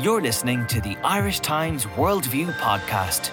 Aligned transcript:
You're 0.00 0.22
listening 0.22 0.66
to 0.68 0.80
the 0.80 0.96
Irish 1.04 1.40
Times 1.40 1.84
Worldview 1.84 2.52
podcast. 2.54 3.30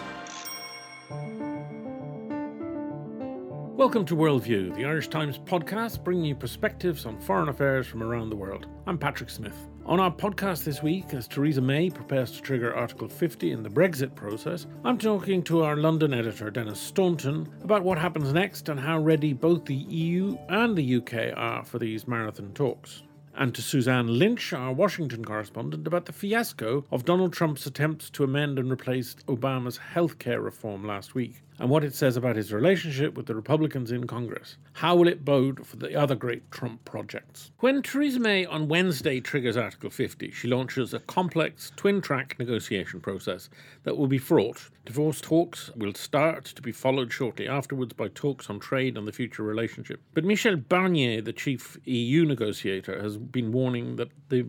Welcome 3.78 4.06
to 4.06 4.16
Worldview, 4.16 4.76
the 4.76 4.84
Irish 4.84 5.08
Times 5.08 5.40
podcast, 5.40 6.04
bringing 6.04 6.26
you 6.26 6.36
perspectives 6.36 7.06
on 7.06 7.18
foreign 7.22 7.48
affairs 7.48 7.88
from 7.88 8.04
around 8.04 8.30
the 8.30 8.36
world. 8.36 8.68
I'm 8.86 8.98
Patrick 8.98 9.30
Smith. 9.30 9.56
On 9.86 10.02
our 10.02 10.12
podcast 10.12 10.66
this 10.66 10.84
week, 10.84 11.14
as 11.14 11.30
Theresa 11.30 11.62
May 11.62 11.90
prepares 11.90 12.32
to 12.34 12.42
trigger 12.42 12.76
Article 12.76 13.08
50 13.08 13.54
in 13.54 13.64
the 13.64 13.70
Brexit 13.70 14.14
process, 14.14 14.68
I'm 14.84 14.98
talking 14.98 15.42
to 15.44 15.64
our 15.64 15.78
London 15.78 16.14
editor, 16.14 16.52
Denis 16.52 16.80
Staunton, 16.80 17.48
about 17.64 17.84
what 17.84 17.98
happens 17.98 18.34
next 18.34 18.68
and 18.68 18.80
how 18.80 19.00
ready 19.00 19.32
both 19.32 19.64
the 19.64 19.76
EU 19.76 20.38
and 20.50 20.78
the 20.78 20.98
UK 20.98 21.36
are 21.38 21.64
for 21.64 21.80
these 21.80 22.06
marathon 22.06 22.52
talks 22.54 23.04
and 23.40 23.56
to 23.56 23.62
Suzanne 23.62 24.20
Lynch, 24.20 24.52
our 24.52 24.74
Washington 24.74 25.24
correspondent, 25.24 25.88
about 25.88 26.06
the 26.06 26.12
fiasco 26.12 26.84
of 26.92 27.06
Donald 27.06 27.32
Trump's 27.32 27.66
attempts 27.66 28.10
to 28.10 28.26
amend 28.26 28.60
and 28.60 28.70
replace 28.70 29.16
Obama's 29.28 29.80
healthcare 29.96 30.44
reform 30.44 30.86
last 30.86 31.16
week 31.16 31.42
and 31.60 31.70
what 31.70 31.84
it 31.84 31.94
says 31.94 32.16
about 32.16 32.38
his 32.38 32.54
relationship 32.54 33.16
with 33.16 33.26
the 33.26 33.36
Republicans 33.36 33.92
in 33.92 34.08
Congress. 34.08 34.56
How 34.74 34.96
will 34.96 35.10
it 35.10 35.26
bode 35.26 35.68
for 35.68 35.76
the 35.76 35.94
other 35.94 36.16
great 36.16 36.50
Trump 36.52 36.86
projects? 36.86 37.52
When 37.60 37.82
Theresa 37.82 38.20
May 38.20 38.46
on 38.46 38.70
Wednesday 38.70 39.20
triggers 39.20 39.58
Article 39.58 39.90
50, 39.90 40.32
she 40.32 40.48
launches 40.48 40.94
a 40.94 41.00
complex 41.00 41.74
twin 41.76 42.00
track 42.00 42.38
negotiation 42.40 43.02
process 43.02 43.50
that 43.84 43.98
will 43.98 44.08
be 44.08 44.18
fraught. 44.18 44.70
Divorce 44.86 45.20
talks 45.20 45.70
will 45.76 45.94
start 45.94 46.46
to 46.46 46.62
be 46.62 46.72
followed 46.72 47.12
shortly 47.12 47.48
afterwards 47.48 47.94
by 47.94 48.08
talks 48.08 48.50
on 48.50 48.60
trade 48.60 48.98
and 48.98 49.06
the 49.06 49.12
future 49.12 49.44
relationship. 49.44 50.02
But 50.14 50.24
Michel 50.24 50.56
Barnier, 50.56 51.22
the 51.22 51.34
chief 51.34 51.78
EU 51.86 52.26
negotiator, 52.26 53.02
has 53.02 53.18
been 53.18 53.52
warning 53.52 53.98
that 53.98 54.10
the 54.30 54.46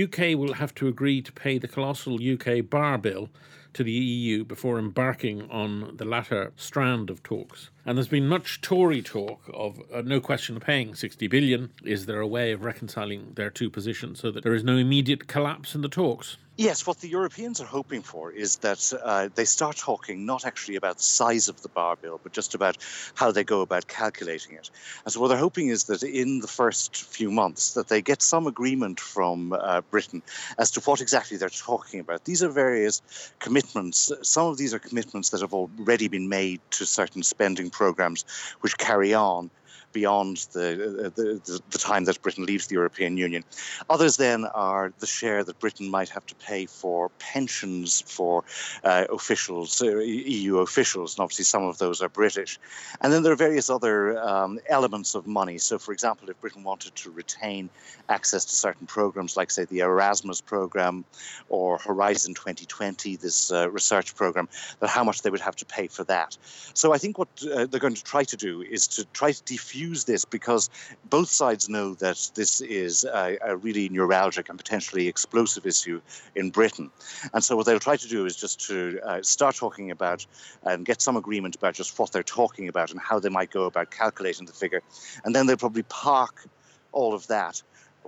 UK 0.00 0.38
will 0.38 0.54
have 0.54 0.74
to 0.76 0.86
agree 0.86 1.20
to 1.20 1.32
pay 1.32 1.58
the 1.58 1.68
colossal 1.68 2.18
UK 2.22 2.68
bar 2.70 2.96
bill 2.96 3.28
to 3.74 3.84
the 3.84 3.92
EU 3.92 4.44
before 4.44 4.78
embarking 4.78 5.50
on 5.50 5.96
the 5.96 6.04
latter 6.04 6.52
strand 6.56 7.10
of 7.10 7.22
talks. 7.22 7.70
And 7.84 7.98
there's 7.98 8.08
been 8.08 8.26
much 8.26 8.60
Tory 8.60 9.02
talk 9.02 9.42
of 9.52 9.80
uh, 9.92 10.00
no 10.02 10.20
question 10.20 10.56
of 10.56 10.62
paying 10.62 10.94
60 10.94 11.26
billion. 11.28 11.70
Is 11.84 12.06
there 12.06 12.20
a 12.20 12.26
way 12.26 12.52
of 12.52 12.64
reconciling 12.64 13.32
their 13.34 13.50
two 13.50 13.68
positions 13.68 14.20
so 14.20 14.30
that 14.30 14.42
there 14.42 14.54
is 14.54 14.64
no 14.64 14.76
immediate 14.76 15.26
collapse 15.26 15.74
in 15.74 15.82
the 15.82 15.88
talks? 15.88 16.36
Yes, 16.56 16.86
what 16.86 17.00
the 17.00 17.08
Europeans 17.08 17.60
are 17.60 17.66
hoping 17.66 18.02
for 18.02 18.30
is 18.30 18.58
that 18.58 18.92
uh, 19.02 19.28
they 19.34 19.44
start 19.44 19.76
talking 19.76 20.24
not 20.24 20.44
actually 20.44 20.76
about 20.76 20.98
the 20.98 21.02
size 21.02 21.48
of 21.48 21.60
the 21.62 21.68
bar 21.68 21.96
bill, 21.96 22.20
but 22.22 22.32
just 22.32 22.54
about 22.54 22.76
how 23.16 23.32
they 23.32 23.42
go 23.42 23.60
about 23.60 23.88
calculating 23.88 24.54
it. 24.54 24.70
And 25.04 25.12
so 25.12 25.20
what 25.20 25.28
they're 25.28 25.36
hoping 25.36 25.66
is 25.66 25.84
that 25.84 26.04
in 26.04 26.38
the 26.38 26.46
first 26.46 26.94
few 26.94 27.32
months 27.32 27.74
that 27.74 27.88
they 27.88 28.00
get 28.00 28.22
some 28.22 28.46
agreement 28.46 29.00
from 29.00 29.52
uh, 29.52 29.80
Britain 29.90 30.22
as 30.56 30.70
to 30.72 30.80
what 30.82 31.00
exactly 31.00 31.36
they're 31.36 31.48
talking 31.48 31.98
about. 31.98 32.24
These 32.24 32.44
are 32.44 32.50
various 32.50 33.02
commitments. 33.40 34.12
Some 34.22 34.46
of 34.46 34.56
these 34.56 34.72
are 34.72 34.78
commitments 34.78 35.30
that 35.30 35.40
have 35.40 35.54
already 35.54 36.06
been 36.06 36.28
made 36.28 36.60
to 36.70 36.86
certain 36.86 37.24
spending 37.24 37.68
programs 37.68 38.24
which 38.60 38.78
carry 38.78 39.12
on 39.12 39.50
beyond 39.94 40.48
the, 40.52 41.10
the, 41.14 41.62
the, 41.70 41.78
time 41.78 42.04
that 42.04 42.20
Britain 42.20 42.44
leaves 42.44 42.66
the 42.66 42.74
European 42.74 43.16
Union. 43.16 43.44
Others 43.88 44.16
then 44.18 44.44
are 44.46 44.92
the 44.98 45.06
share 45.06 45.44
that 45.44 45.58
Britain 45.60 45.88
might 45.88 46.10
have 46.10 46.26
to 46.26 46.34
pay 46.34 46.66
for 46.66 47.08
pensions 47.18 48.02
for 48.02 48.44
uh, 48.82 49.04
officials, 49.10 49.80
uh, 49.80 49.98
EU 49.98 50.58
officials, 50.58 51.14
and 51.14 51.22
obviously 51.22 51.44
some 51.44 51.62
of 51.62 51.78
those 51.78 52.02
are 52.02 52.08
British. 52.08 52.58
And 53.00 53.12
then 53.12 53.22
there 53.22 53.32
are 53.32 53.36
various 53.36 53.70
other 53.70 54.18
um, 54.18 54.58
elements 54.68 55.14
of 55.14 55.26
money. 55.26 55.58
So, 55.58 55.78
for 55.78 55.92
example, 55.92 56.28
if 56.28 56.40
Britain 56.40 56.64
wanted 56.64 56.94
to 56.96 57.10
retain 57.10 57.70
access 58.08 58.44
to 58.46 58.54
certain 58.54 58.86
programs, 58.86 59.36
like, 59.36 59.50
say, 59.50 59.64
the 59.64 59.80
Erasmus 59.80 60.40
program 60.40 61.04
or 61.48 61.78
Horizon 61.78 62.34
2020, 62.34 63.16
this 63.16 63.52
uh, 63.52 63.70
research 63.70 64.16
program, 64.16 64.48
that 64.80 64.90
how 64.90 65.04
much 65.04 65.22
they 65.22 65.30
would 65.30 65.40
have 65.40 65.56
to 65.56 65.64
pay 65.64 65.86
for 65.86 66.04
that. 66.04 66.36
So, 66.74 66.92
I 66.92 66.98
think 66.98 67.16
what 67.18 67.28
uh, 67.44 67.66
they're 67.66 67.80
going 67.80 67.94
to 67.94 68.04
try 68.04 68.24
to 68.24 68.36
do 68.36 68.62
is 68.62 68.88
to 68.88 69.04
try 69.12 69.30
to 69.30 69.42
defuse 69.44 69.83
use 69.88 70.04
this 70.04 70.24
because 70.24 70.70
both 71.10 71.28
sides 71.28 71.68
know 71.68 71.94
that 71.94 72.30
this 72.34 72.60
is 72.60 73.04
a, 73.04 73.38
a, 73.42 73.56
really 73.56 73.88
neuralgic 73.88 74.48
and 74.48 74.58
potentially 74.58 75.08
explosive 75.08 75.66
issue 75.66 76.00
in 76.34 76.50
Britain. 76.50 76.90
And 77.32 77.42
so 77.42 77.56
what 77.56 77.66
they'll 77.66 77.78
try 77.78 77.96
to 77.96 78.08
do 78.08 78.26
is 78.26 78.36
just 78.36 78.66
to 78.68 79.00
uh, 79.04 79.22
start 79.22 79.56
talking 79.56 79.90
about 79.90 80.26
and 80.64 80.84
get 80.84 81.00
some 81.00 81.16
agreement 81.16 81.56
about 81.56 81.74
just 81.74 81.98
what 81.98 82.12
they're 82.12 82.22
talking 82.22 82.68
about 82.68 82.90
and 82.90 83.00
how 83.00 83.18
they 83.18 83.28
might 83.28 83.50
go 83.50 83.64
about 83.64 83.90
calculating 83.90 84.46
the 84.46 84.52
figure. 84.52 84.82
And 85.24 85.34
then 85.34 85.46
they'll 85.46 85.56
probably 85.56 85.84
park 85.84 86.46
all 86.92 87.14
of 87.14 87.26
that 87.28 87.62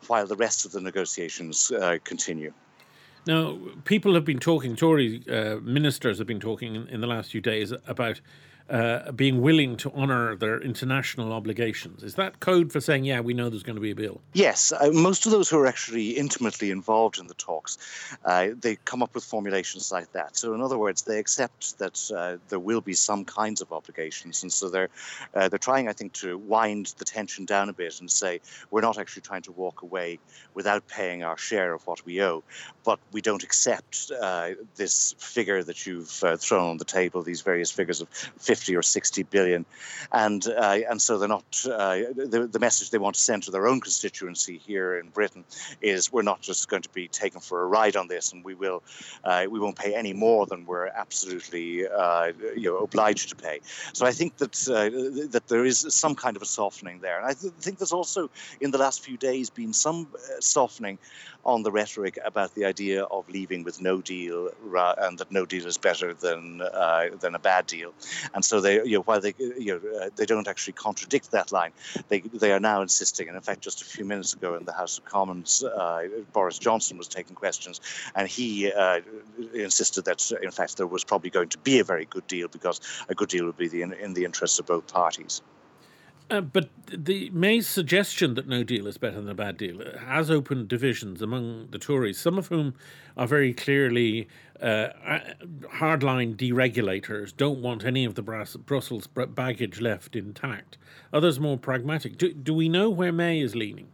while 0.06 0.26
the 0.26 0.37
rest 0.37 0.64
of 0.66 0.72
the 0.72 0.81
negotiations 0.81 1.70
uh, 1.72 1.98
continue. 2.04 2.53
Now, 3.26 3.58
people 3.84 4.14
have 4.14 4.25
been 4.25 4.38
talking, 4.38 4.76
Tory 4.76 5.25
uh, 5.28 5.56
ministers 5.56 6.19
have 6.19 6.28
been 6.28 6.38
talking 6.38 6.76
in, 6.76 6.87
in, 6.87 7.00
the 7.00 7.08
last 7.08 7.32
few 7.32 7.41
days 7.41 7.72
about 7.87 8.20
uh, 8.69 9.12
being 9.12 9.41
willing 9.41 9.77
to 9.77 9.93
honour 9.93 10.34
their 10.34 10.60
international 10.60 11.32
obligations. 11.32 12.03
Is 12.03 12.16
that 12.16 12.41
code 12.41 12.72
for 12.72 12.81
saying, 12.81 13.04
yeah, 13.04 13.21
we 13.21 13.32
know 13.32 13.49
there's 13.49 13.62
going 13.62 13.77
to 13.77 13.82
be 13.82 13.93
a 13.93 13.94
bill? 13.94 14.21
Yes. 14.32 14.72
Uh, 14.72 14.91
most 14.93 15.25
of 15.25 15.32
those 15.32 15.49
who 15.49 15.59
are 15.59 15.66
actually 15.66 16.10
intimately 16.10 16.72
involved 16.72 17.19
in 17.19 17.28
the 17.28 17.34
talks, 17.34 17.78
uh, 18.25 18.49
they 18.60 18.76
come 18.84 19.03
up 19.03 19.15
with 19.15 19.22
formulations 19.22 19.93
like 19.93 20.10
that. 20.12 20.37
So, 20.37 20.53
in 20.55 20.60
other 20.60 20.78
words, 20.78 21.03
they 21.03 21.19
accept 21.19 21.78
that 21.78 22.10
uh, 22.16 22.38
there 22.49 22.59
will 22.59 22.81
be 22.81 22.94
some 22.94 23.25
kinds 23.25 23.60
of 23.60 23.72
obligations, 23.72 24.43
and 24.43 24.53
so 24.53 24.69
they're 24.69 24.88
uh, 25.34 25.49
they're 25.49 25.59
trying, 25.59 25.88
I 25.88 25.93
think, 25.93 26.12
to 26.15 26.37
wind 26.37 26.94
the 26.99 27.05
tension 27.05 27.44
down 27.44 27.69
a 27.69 27.72
bit 27.72 28.00
and 28.00 28.10
say 28.10 28.41
we're 28.71 28.81
not 28.81 28.99
actually 28.99 29.22
trying 29.22 29.43
to 29.43 29.53
walk 29.53 29.82
away 29.82 30.19
without 30.55 30.88
paying 30.88 31.22
our 31.22 31.37
share 31.37 31.72
of 31.72 31.87
what 31.87 32.05
we 32.05 32.21
owe, 32.22 32.43
but 32.84 32.99
we 33.12 33.21
don't 33.21 33.44
accept 33.44 34.10
uh, 34.21 34.50
this 34.75 35.15
figure 35.19 35.62
that 35.62 35.87
you've 35.87 36.09
thrown 36.09 36.71
on 36.71 36.76
the 36.78 36.84
table, 36.84 37.22
these 37.22 37.43
various 37.43 37.71
figures 37.71 38.00
of 38.00 38.09
50 38.09 38.56
50 38.56 38.75
or 38.77 38.83
60 38.83 39.22
billion. 39.25 39.67
And, 40.12 40.47
uh, 40.47 40.78
and 40.89 41.00
so 41.00 41.19
they're 41.19 41.28
not, 41.28 41.44
uh, 41.67 41.97
the, 42.15 42.49
the 42.50 42.59
message 42.59 42.91
they 42.91 42.99
want 42.99 43.17
to 43.17 43.21
send 43.21 43.43
to 43.44 43.50
their 43.50 43.67
own 43.67 43.81
constituency 43.81 44.56
here 44.56 44.99
in 44.99 45.09
Britain 45.11 45.44
is 45.83 46.11
we're 46.11 46.22
not 46.22 46.41
just 46.41 46.69
going 46.69 46.83
to 46.83 46.89
be 46.89 47.06
taken 47.09 47.41
for 47.41 47.62
a 47.62 47.67
ride 47.67 47.97
on 47.97 48.09
this 48.09 48.33
and 48.33 48.44
we 48.44 48.55
will, 48.55 48.83
uh, 49.25 49.44
we 49.50 49.61
won't 49.61 49.77
pay 49.77 49.94
any 49.94 50.15
more 50.15 50.47
than 50.47 50.65
we're 50.65 50.87
absolutely 50.87 51.87
uh, 51.87 52.33
you 52.56 52.71
know, 52.71 52.78
obliged 52.78 53.28
to 53.28 53.37
pay. 53.37 53.61
So 53.93 54.06
I 54.06 54.12
think 54.12 54.39
that, 54.39 54.56
uh, 54.69 55.28
that 55.33 55.49
there 55.49 55.67
is 55.67 55.87
some 55.91 56.15
kind 56.15 56.37
of 56.37 56.43
a 56.43 56.47
softening 56.47 57.00
there. 57.00 57.19
And 57.19 57.27
I 57.27 57.34
th- 57.34 57.53
think 57.61 57.78
there's 57.78 57.93
also 57.93 58.31
in 58.61 58.71
the 58.71 58.78
last 58.78 59.05
few 59.05 59.19
days 59.19 59.50
been 59.50 59.75
some 59.75 60.09
uh, 60.15 60.41
softening 60.41 60.99
on 61.47 61.62
the 61.62 61.71
rhetoric 61.71 62.19
about 62.25 62.55
the 62.55 62.65
idea 62.65 63.05
of 63.05 63.29
leaving 63.31 63.62
with 63.62 63.81
no 63.81 64.03
deal 64.03 64.51
and 64.99 65.19
that 65.19 65.31
no 65.31 65.47
deal 65.47 65.67
is 65.67 65.79
better 65.79 66.12
than 66.12 66.61
uh, 66.61 67.07
than 67.21 67.34
a 67.34 67.39
bad 67.39 67.67
deal. 67.67 67.95
And 68.34 68.45
so 68.45 68.61
they, 68.61 68.75
you 68.84 68.97
know, 68.99 69.03
while 69.03 69.21
they, 69.21 69.34
you 69.39 69.73
know, 69.75 69.81
uh, 70.01 70.11
they 70.17 70.27
don't 70.27 70.49
actually 70.49 70.75
contradict 70.75 71.31
that 71.31 71.53
line, 71.53 71.73
they 72.09 72.21
they 72.21 72.53
are 72.53 72.61
now 72.61 72.83
insisting. 72.83 73.29
And 73.29 73.37
in 73.37 73.43
fact, 73.43 73.61
just 73.61 73.81
a 73.81 73.85
few 73.85 74.05
minutes 74.05 74.35
ago 74.35 74.56
in 74.56 74.65
the 74.65 74.73
House 74.73 74.99
of 74.99 75.05
Commons, 75.05 75.62
uh, 75.62 76.03
Boris 76.33 76.59
Johnson 76.59 76.99
was 76.99 77.09
taking 77.09 77.37
questions, 77.37 77.81
and 78.15 78.29
he 78.29 78.73
uh, 78.73 79.01
insisted 79.55 80.05
that 80.06 80.31
in 80.43 80.51
fact 80.51 80.77
there 80.77 80.87
was 80.87 81.05
probably 81.05 81.31
going 81.31 81.49
to 81.51 81.59
be 81.59 81.79
a 81.79 81.85
very 81.85 82.06
good 82.06 82.27
deal 82.27 82.49
because 82.49 82.81
a 83.09 83.15
good 83.15 83.29
deal 83.29 83.47
would 83.47 83.56
be 83.56 83.69
the, 83.69 83.83
in, 83.83 83.93
in 83.93 84.15
the 84.15 84.25
interests 84.25 84.59
of 84.59 84.67
both 84.67 84.93
parties. 84.93 85.43
Uh, 86.28 86.41
but 86.41 86.69
the 86.88 87.31
May's 87.31 87.69
suggestion 87.69 88.34
that 88.34 88.48
no 88.48 88.64
deal 88.64 88.88
is 88.88 88.98
better 88.98 89.20
than 89.20 89.28
a 89.28 89.34
bad 89.34 89.56
deal 89.56 89.81
has 90.06 90.28
opened 90.28 90.66
divisions 90.66 91.22
among 91.22 91.69
the 91.70 91.78
Tories, 91.78 92.19
some 92.19 92.37
of 92.37 92.48
whom 92.48 92.75
are 93.16 93.28
very 93.28 93.54
clearly 93.54 94.26
uh, 94.60 94.88
hardline 95.76 96.37
deregulators, 96.37 97.37
don't 97.37 97.60
want 97.60 97.84
any 97.84 98.04
of 98.04 98.14
the 98.14 98.22
Brussels 98.22 99.06
baggage 99.06 99.81
left 99.81 100.16
intact. 100.16 100.78
Others 101.12 101.38
more 101.38 101.59
pragmatic. 101.59 102.19
Do, 102.19 102.32
do 102.32 102.54
we 102.54 102.69
know 102.69 102.91
where 102.91 103.12
May 103.12 103.41
is 103.41 103.54
leaning? 103.54 103.88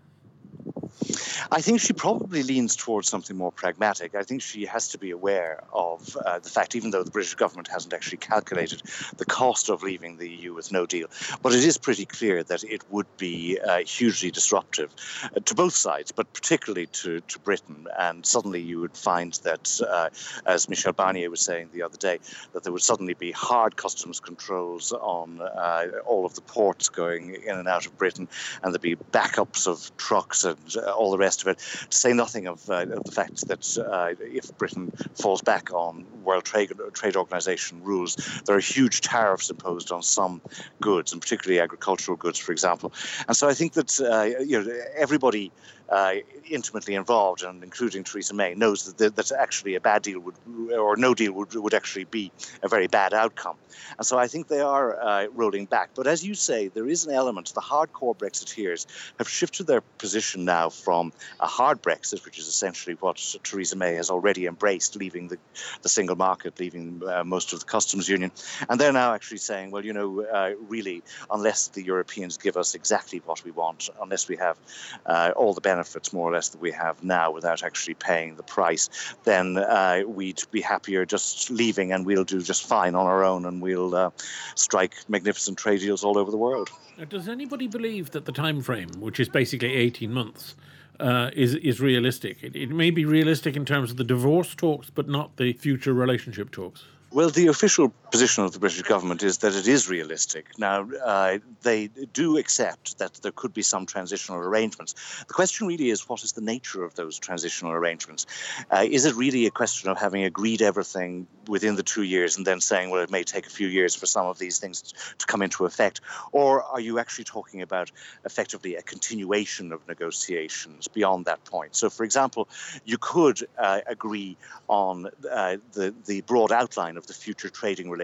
I 1.51 1.61
think 1.61 1.81
she 1.81 1.93
probably 1.93 2.43
leans 2.43 2.77
towards 2.77 3.09
something 3.09 3.37
more 3.37 3.53
pragmatic. 3.53 4.15
I 4.15 4.23
think 4.23 4.43
she 4.43 4.65
has 4.67 4.89
to 4.89 4.99
be 4.99 5.11
aware 5.11 5.63
of 5.73 6.17
uh, 6.17 6.39
the 6.39 6.49
fact, 6.49 6.75
even 6.75 6.91
though 6.91 7.03
the 7.03 7.11
British 7.11 7.35
government 7.35 7.69
hasn't 7.69 7.93
actually 7.93 8.19
calculated 8.19 8.83
the 9.17 9.25
cost 9.25 9.69
of 9.69 9.83
leaving 9.83 10.17
the 10.17 10.29
EU 10.29 10.55
with 10.55 10.73
no 10.73 10.87
deal, 10.87 11.09
but 11.43 11.53
it 11.53 11.65
is 11.65 11.79
pretty 11.79 12.05
clear 12.05 12.43
that 12.45 12.65
it 12.65 12.83
would 12.91 13.07
be 13.17 13.59
uh, 13.59 13.79
hugely 13.79 14.31
disruptive 14.31 14.95
uh, 15.25 15.41
to 15.45 15.55
both 15.55 15.75
sides, 15.75 16.13
but 16.13 16.33
particularly 16.33 16.87
to, 16.87 17.21
to 17.21 17.39
Britain. 17.41 17.87
And 17.99 18.25
suddenly 18.25 18.61
you 18.61 18.81
would 18.81 18.97
find 18.97 19.33
that, 19.45 19.81
uh, 19.89 20.11
as 20.47 20.69
Michel 20.69 20.93
Barnier 20.93 21.31
was 21.31 21.41
saying 21.41 21.71
the 21.73 21.83
other 21.83 21.97
day, 21.97 22.19
that 22.53 22.63
there 22.63 22.73
would 22.73 22.83
suddenly 22.83 23.15
be 23.15 23.33
hard 23.33 23.77
customs 23.77 24.21
controls 24.21 24.93
on 24.93 25.41
uh, 25.41 25.87
all 26.07 26.25
of 26.25 26.35
the 26.35 26.41
ports 26.43 26.89
going 26.89 27.35
in 27.35 27.57
and 27.57 27.69
out 27.69 27.87
of 27.87 27.97
Britain, 27.99 28.29
and 28.63 28.73
there'd 28.73 28.81
be 28.81 28.97
backups 28.97 29.67
of 29.67 29.95
trucks 29.97 30.45
and 30.45 30.59
uh, 30.77 30.91
all 30.93 31.11
the 31.11 31.19
rest 31.19 31.42
of 31.43 31.49
it. 31.49 31.59
To 31.91 31.97
say 31.97 32.13
nothing 32.13 32.47
of, 32.47 32.69
uh, 32.71 32.87
of 32.87 33.05
the 33.05 33.13
fact 33.13 33.47
that 33.49 33.79
uh, 33.79 34.15
if 34.21 34.57
Britain 34.59 34.93
falls 35.15 35.43
back 35.43 35.73
on 35.73 36.07
World 36.25 36.45
Trade, 36.45 36.73
Trade 36.93 37.17
Organization 37.17 37.83
rules, 37.83 38.17
there 38.47 38.57
are 38.57 38.61
huge 38.61 39.01
tariffs 39.01 39.51
imposed 39.51 39.93
on 39.93 40.03
some 40.03 40.41
goods, 40.81 41.13
and 41.13 41.21
particularly 41.21 41.61
agricultural 41.61 42.17
goods, 42.17 42.39
for 42.39 42.53
example. 42.53 42.93
And 43.29 43.37
so 43.37 43.49
I 43.49 43.55
think 43.55 43.75
that 43.75 44.01
uh, 44.01 44.43
you 44.43 44.63
know 44.63 44.83
everybody 44.97 45.53
uh, 45.93 46.15
intimately 46.49 46.95
involved, 46.95 47.43
and 47.43 47.63
including 47.63 48.03
Theresa 48.03 48.35
May, 48.35 48.55
knows 48.55 48.93
that, 48.95 49.15
that 49.17 49.33
actually 49.33 49.75
a 49.75 49.81
bad 49.81 50.03
deal 50.03 50.21
would, 50.21 50.35
or 50.73 50.97
no 50.97 51.15
deal 51.15 51.33
would, 51.33 51.55
would 51.55 51.75
actually 51.75 52.05
be 52.05 52.33
a 52.63 52.69
very 52.69 52.87
bad 52.87 53.13
outcome. 53.13 53.57
And 53.99 54.07
so 54.07 54.19
I 54.19 54.27
think 54.27 54.49
they 54.49 54.61
are 54.61 55.01
uh, 55.01 55.27
rolling 55.35 55.67
back. 55.67 55.91
But 55.95 56.07
as 56.07 56.25
you 56.25 56.35
say, 56.35 56.69
there 56.69 56.89
is 56.89 57.07
an 57.07 57.13
element, 57.13 57.53
the 57.55 57.61
hardcore 57.61 58.17
Brexiteers 58.17 58.87
have 59.19 59.29
shifted 59.29 59.67
their 59.67 59.83
position 59.99 60.45
now 60.45 60.71
from 60.71 61.13
a 61.41 61.47
hard 61.47 61.83
Brexit, 61.83 62.25
which 62.25 62.39
is 62.39 62.49
essentially 62.49 62.97
what 63.01 63.21
Theresa 63.45 63.77
May 63.77 63.95
has 63.95 64.11
already 64.11 64.47
embraced, 64.47 64.97
leaving 64.97 65.29
the, 65.29 65.39
the 65.83 65.89
single 65.89 66.17
market, 66.17 66.59
leaving 66.59 67.03
uh, 67.07 67.23
most 67.25 67.53
of 67.53 67.61
the 67.61 67.67
customs 67.67 68.09
union. 68.09 68.31
And 68.69 68.81
they're 68.81 68.93
now 68.93 69.13
actually 69.15 69.39
saying, 69.39 69.71
well, 69.73 69.85
you 69.85 69.93
know, 69.93 70.23
uh, 70.23 70.53
really, 70.69 71.03
unless 71.31 71.69
the 71.69 71.83
Europeans 71.83 72.39
give 72.39 72.57
us 72.57 72.75
exactly 72.75 73.21
what 73.27 73.45
we 73.45 73.51
want, 73.51 73.91
unless 74.01 74.29
we 74.29 74.37
have 74.37 74.57
uh, 75.05 75.33
all 75.37 75.53
the 75.53 75.61
benefits 75.61 75.82
more 76.13 76.29
or 76.29 76.33
less 76.33 76.49
that 76.51 76.61
we 76.61 76.71
have 76.73 77.03
now 77.03 77.31
without 77.31 77.63
actually 77.63 77.95
paying 77.95 78.37
the 78.37 78.43
price, 78.43 78.89
then 79.25 79.57
uh, 79.57 80.03
we'd 80.07 80.43
be 80.51 80.61
happier 80.61 81.05
just 81.05 81.51
leaving 81.51 81.93
and 81.93 82.07
we'll 82.07 82.25
do 82.25 82.41
just 82.43 82.67
fine 82.67 82.95
on 82.95 83.07
our 83.07 83.25
own 83.25 83.45
and 83.47 83.63
we'll 83.63 83.95
uh, 83.95 84.11
strike 84.55 84.95
magnificent 85.09 85.59
trade 85.59 85.81
deals 85.81 86.05
all 86.05 86.19
over 86.19 86.31
the 86.31 86.37
world. 86.37 86.71
Does 87.09 87.29
anybody 87.29 87.69
believe 87.69 88.11
that 88.11 88.27
the 88.27 88.33
time 88.33 88.61
frame, 88.61 88.91
which 88.99 89.19
is 89.19 89.29
basically 89.29 89.75
18 89.75 90.13
months, 90.13 90.55
uh, 91.01 91.31
is 91.35 91.55
is 91.57 91.81
realistic? 91.81 92.43
It, 92.43 92.55
it 92.55 92.71
may 92.71 92.91
be 92.91 93.05
realistic 93.05 93.57
in 93.57 93.65
terms 93.65 93.91
of 93.91 93.97
the 93.97 94.05
divorce 94.05 94.55
talks, 94.55 94.91
but 94.91 95.09
not 95.09 95.37
the 95.37 95.53
future 95.55 95.95
relationship 95.95 96.51
talks. 96.51 96.85
Well, 97.11 97.31
the 97.31 97.49
official 97.49 97.93
position 98.13 98.45
of 98.45 98.53
the 98.53 98.59
British 98.59 98.83
government 98.83 99.23
is 99.23 99.39
that 99.39 99.55
it 99.55 99.67
is 99.67 99.89
realistic. 99.89 100.59
Now, 100.59 100.87
uh, 101.03 101.39
they 101.63 101.87
do 102.13 102.37
accept 102.37 102.99
that 102.99 103.15
there 103.23 103.33
could 103.33 103.55
be 103.55 103.63
some 103.63 103.87
transitional 103.87 104.39
arrangements. 104.39 104.95
The 105.27 105.33
question 105.33 105.67
really 105.67 105.89
is 105.89 106.07
what 106.11 106.23
is 106.23 106.33
the 106.33 106.43
nature 106.43 106.85
of 106.85 106.95
those 106.95 107.19
transitional 107.19 107.73
arrangements? 107.73 108.27
Uh, 108.71 108.85
is 108.89 109.07
it 109.07 109.15
really 109.15 109.47
a 109.47 109.51
question 109.51 109.89
of 109.89 109.99
having 109.99 110.25
agreed 110.25 110.61
everything 110.61 111.27
within 111.49 111.77
the 111.77 111.83
two 111.83 112.03
years 112.03 112.37
and 112.37 112.47
then 112.47 112.61
saying, 112.61 112.91
well, 112.91 113.03
it 113.03 113.11
may 113.11 113.25
take 113.25 113.47
a 113.47 113.51
few 113.51 113.67
years 113.67 113.95
for 113.95 114.05
some 114.05 114.27
of 114.27 114.39
these 114.39 114.59
things 114.59 114.93
to 115.17 115.25
come 115.25 115.41
into 115.41 115.65
effect? 115.65 116.03
Or 116.33 116.63
are 116.65 116.81
you 116.81 116.99
actually 116.99 117.25
talking 117.25 117.63
about 117.63 117.91
effectively 118.27 118.77
a 118.77 118.83
continuation 118.83 119.73
of 119.73 119.89
negotiations 119.89 120.87
beyond 120.87 121.25
that 121.25 121.43
point? 121.47 121.75
So, 121.75 121.89
for 121.89 122.05
example, 122.05 122.47
you 122.85 122.99
could 122.99 123.39
uh, 123.57 123.81
agree 123.87 124.37
on 124.69 125.07
uh, 125.31 125.57
the, 125.73 125.95
the 126.05 126.21
broad 126.21 126.53
outline 126.53 126.99
of 126.99 127.07
the 127.07 127.15
future 127.15 127.49
trading 127.49 127.89
relationship 127.89 128.02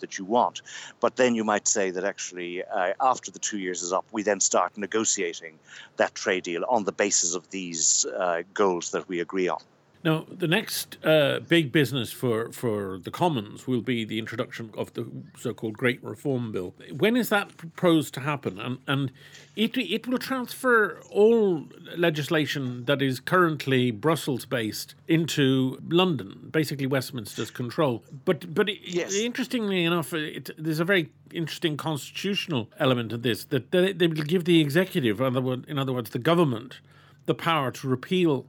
that 0.00 0.18
you 0.18 0.24
want. 0.24 0.62
But 1.00 1.16
then 1.16 1.34
you 1.34 1.44
might 1.44 1.68
say 1.68 1.90
that 1.90 2.04
actually, 2.04 2.62
uh, 2.64 2.92
after 3.00 3.30
the 3.30 3.38
two 3.38 3.58
years 3.58 3.82
is 3.82 3.92
up, 3.92 4.06
we 4.12 4.22
then 4.22 4.40
start 4.40 4.76
negotiating 4.76 5.58
that 5.96 6.14
trade 6.14 6.44
deal 6.44 6.64
on 6.68 6.84
the 6.84 6.92
basis 6.92 7.34
of 7.34 7.48
these 7.50 8.06
uh, 8.06 8.42
goals 8.54 8.90
that 8.90 9.08
we 9.08 9.20
agree 9.20 9.48
on. 9.48 9.60
Now, 10.02 10.24
the 10.30 10.48
next 10.48 10.96
uh, 11.04 11.40
big 11.40 11.72
business 11.72 12.10
for, 12.10 12.50
for 12.52 12.98
the 12.98 13.10
Commons 13.10 13.66
will 13.66 13.82
be 13.82 14.04
the 14.06 14.18
introduction 14.18 14.70
of 14.74 14.94
the 14.94 15.06
so 15.38 15.52
called 15.52 15.76
Great 15.76 16.02
Reform 16.02 16.52
Bill. 16.52 16.74
When 16.90 17.16
is 17.16 17.28
that 17.28 17.56
proposed 17.58 18.14
to 18.14 18.20
happen? 18.20 18.58
And, 18.58 18.78
and 18.86 19.12
it, 19.56 19.76
it 19.76 20.06
will 20.06 20.18
transfer 20.18 21.00
all 21.10 21.66
legislation 21.98 22.86
that 22.86 23.02
is 23.02 23.20
currently 23.20 23.90
Brussels 23.90 24.46
based 24.46 24.94
into 25.06 25.78
London, 25.86 26.48
basically 26.50 26.86
Westminster's 26.86 27.50
control. 27.50 28.02
But, 28.24 28.54
but 28.54 28.70
it, 28.70 28.78
yes. 28.82 29.14
interestingly 29.14 29.84
enough, 29.84 30.14
it, 30.14 30.48
there's 30.56 30.80
a 30.80 30.84
very 30.84 31.10
interesting 31.30 31.76
constitutional 31.76 32.70
element 32.78 33.12
of 33.12 33.22
this 33.22 33.44
that 33.44 33.70
they, 33.70 33.92
they 33.92 34.06
will 34.06 34.24
give 34.24 34.46
the 34.46 34.60
executive, 34.60 35.20
in 35.20 35.78
other 35.78 35.92
words, 35.92 36.10
the 36.10 36.18
government, 36.18 36.80
the 37.26 37.34
power 37.34 37.70
to 37.70 37.86
repeal 37.86 38.46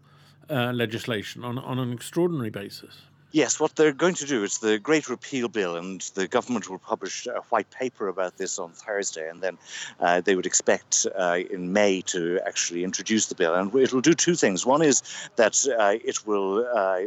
uh, 0.52 0.72
legislation 0.74 1.44
on, 1.44 1.58
on 1.58 1.80
an 1.80 1.94
extraordinary 1.94 2.50
basis. 2.50 3.02
Yes, 3.34 3.62
what 3.62 3.78
they're 3.78 3.94
going 3.94 4.16
to 4.16 4.26
do 4.26 4.44
is 4.44 4.58
the 4.58 4.78
Great 4.78 5.08
Repeal 5.08 5.48
Bill, 5.48 5.78
and 5.78 6.02
the 6.16 6.28
government 6.28 6.70
will 6.70 6.80
publish 6.80 7.28
a 7.28 7.40
white 7.48 7.70
paper 7.72 8.10
about 8.10 8.36
this 8.36 8.60
on 8.60 8.72
Thursday, 8.74 9.30
and 9.30 9.40
then 9.40 9.58
uh, 10.02 10.20
they 10.20 10.36
would 10.36 10.46
expect 10.46 11.08
uh, 11.18 11.40
in 11.50 11.72
May 11.72 12.02
to 12.08 12.42
actually 12.46 12.84
introduce 12.84 13.28
the 13.28 13.36
bill. 13.36 13.56
And 13.56 13.74
it 13.74 13.94
will 13.94 14.02
do 14.02 14.14
two 14.14 14.36
things. 14.36 14.66
One 14.66 14.82
is 14.82 15.02
that 15.38 15.66
uh, 15.80 15.94
it 16.04 16.28
will 16.28 16.68
uh, 16.76 17.04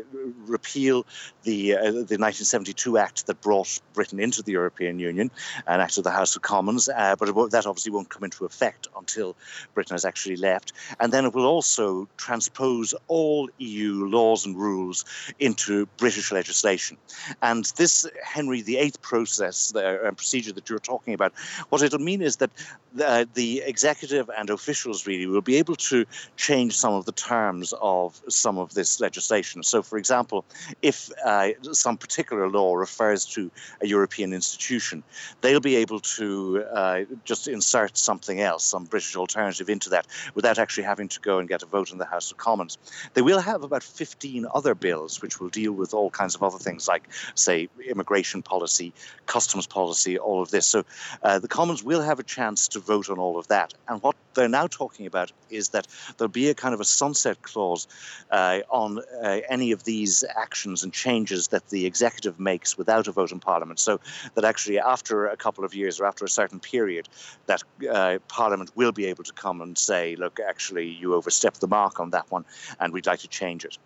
repeal 0.47 1.05
the 1.43 1.75
uh, 1.75 1.83
the 1.83 2.17
1972 2.17 2.97
Act 2.97 3.27
that 3.27 3.43
brought 3.43 3.79
Britain 3.93 4.19
into 4.19 4.43
the 4.43 4.53
European 4.53 4.99
Union, 4.99 5.31
an 5.67 5.83
act 5.83 5.99
of 5.99 6.05
the 6.05 6.11
House 6.11 6.37
of 6.37 6.41
Commons, 6.41 6.89
uh, 6.89 7.17
but 7.19 7.51
that 7.51 7.67
obviously 7.67 7.93
won't 7.93 8.09
come 8.09 8.25
into 8.25 8.47
effect 8.47 8.89
until 8.97 9.37
Britain 9.75 9.93
has 9.93 10.07
actually 10.07 10.37
left. 10.37 10.73
And 11.01 11.13
then 11.13 11.27
it 11.27 11.35
will 11.35 11.45
also 11.45 12.09
transpose 12.17 12.95
all 13.09 13.51
EU 13.59 14.07
laws 14.07 14.47
and 14.47 14.57
rules 14.57 15.05
into 15.39 15.85
British 15.99 16.14
British 16.15 16.31
legislation. 16.31 16.97
And 17.43 17.65
this 17.77 18.07
Henry 18.23 18.63
VIII 18.63 18.93
process 19.03 19.73
and 19.75 20.07
uh, 20.07 20.13
procedure 20.13 20.53
that 20.53 20.71
you're 20.71 20.79
talking 20.79 21.13
about, 21.13 21.33
what 21.71 21.83
it'll 21.83 21.99
mean 21.99 22.23
is 22.23 22.37
that 22.37 22.51
the, 22.95 23.29
the 23.35 23.63
executive 23.67 24.31
and 24.39 24.49
officials 24.51 25.09
really 25.09 25.27
will 25.27 25.41
be 25.41 25.57
able 25.57 25.75
to 25.75 26.07
change 26.37 26.77
some 26.77 26.95
of 26.95 27.05
the 27.05 27.13
terms 27.13 27.75
of 27.83 28.21
some 28.29 28.59
of 28.59 28.75
this 28.75 29.01
legislation. 29.01 29.65
So, 29.65 29.83
for 29.83 29.99
example, 29.99 30.45
if 30.83 31.11
uh, 31.25 31.51
some 31.73 31.97
particular 31.97 32.49
law 32.49 32.77
refers 32.77 33.27
to 33.35 33.51
a 33.81 33.89
European 33.89 34.33
institution, 34.33 35.03
they'll 35.41 35.59
be 35.59 35.75
able 35.77 35.99
to 35.99 36.65
uh, 36.73 37.01
just 37.25 37.49
insert 37.49 37.99
something 37.99 38.41
else, 38.41 38.63
some 38.63 38.85
British 38.85 39.17
alternative 39.17 39.69
into 39.69 39.91
that, 39.91 40.07
without 40.35 40.59
actually 40.61 40.85
having 40.85 41.09
to 41.09 41.19
go 41.19 41.41
and 41.41 41.49
get 41.49 41.65
a 41.65 41.67
vote 41.67 41.91
in 41.91 41.99
the 41.99 42.05
House 42.05 42.31
of 42.31 42.37
Commons. 42.37 42.79
They 43.15 43.23
will 43.23 43.41
have 43.41 43.65
about 43.65 43.83
15 43.83 44.47
other 44.55 44.77
bills 44.77 45.21
which 45.21 45.41
will 45.41 45.49
deal 45.49 45.73
with 45.73 45.95
all 45.95 46.04
all 46.05 46.11
kinds 46.11 46.35
of 46.35 46.43
other 46.43 46.59
things 46.59 46.87
like, 46.87 47.09
say, 47.35 47.69
immigration 47.89 48.43
policy, 48.43 48.93
customs 49.27 49.67
policy, 49.67 50.19
all 50.19 50.43
of 50.43 50.51
this. 50.51 50.67
So 50.67 50.85
uh, 51.23 51.39
the 51.39 51.49
Commons 51.49 51.83
will 51.83 52.03
have 52.03 52.19
a 52.21 52.23
chance 52.23 52.69
to 52.69 52.79
vote 52.79 53.09
on 53.09 53.19
all 53.19 53.39
of 53.39 53.49
that. 53.49 53.73
And 53.89 54.03
what 54.03 54.17
they're 54.35 54.49
now 54.49 54.67
talking 54.67 55.07
about 55.07 55.33
is 55.49 55.71
that 55.71 55.87
there'll 56.17 56.29
be 56.45 56.51
a 56.51 56.55
kind 56.55 56.75
of 56.75 56.81
a 56.81 56.85
sunset 56.85 57.41
clause 57.43 57.87
uh, 58.31 58.61
on 58.69 58.99
uh, 59.23 59.41
any 59.49 59.73
of 59.73 59.85
these 59.85 60.25
actions 60.37 60.83
and 60.85 60.93
changes 60.93 61.49
that 61.49 61.69
the 61.71 61.87
executive 61.87 62.39
makes 62.39 62.77
without 62.77 63.09
a 63.09 63.13
vote 63.13 63.33
in 63.33 63.41
Parliament. 63.41 63.79
So 63.79 64.01
that 64.35 64.45
actually, 64.45 64.79
after 64.79 65.27
a 65.27 65.37
couple 65.37 65.65
of 65.65 65.75
years 65.75 66.01
or 66.01 66.07
after 66.07 66.25
a 66.25 66.29
certain 66.29 66.61
period, 66.61 67.09
that 67.47 67.63
uh, 67.91 68.19
Parliament 68.29 68.71
will 68.75 68.93
be 68.93 69.07
able 69.07 69.25
to 69.25 69.33
come 69.33 69.63
and 69.63 69.79
say, 69.79 70.17
look, 70.17 70.41
actually, 70.41 70.89
you 70.89 71.15
overstepped 71.15 71.61
the 71.61 71.69
mark 71.69 72.01
on 72.01 72.11
that 72.11 72.31
one, 72.31 72.45
and 72.81 72.93
we'd 72.93 73.07
like 73.07 73.21
to 73.21 73.29
change 73.29 73.65
it. 73.65 73.79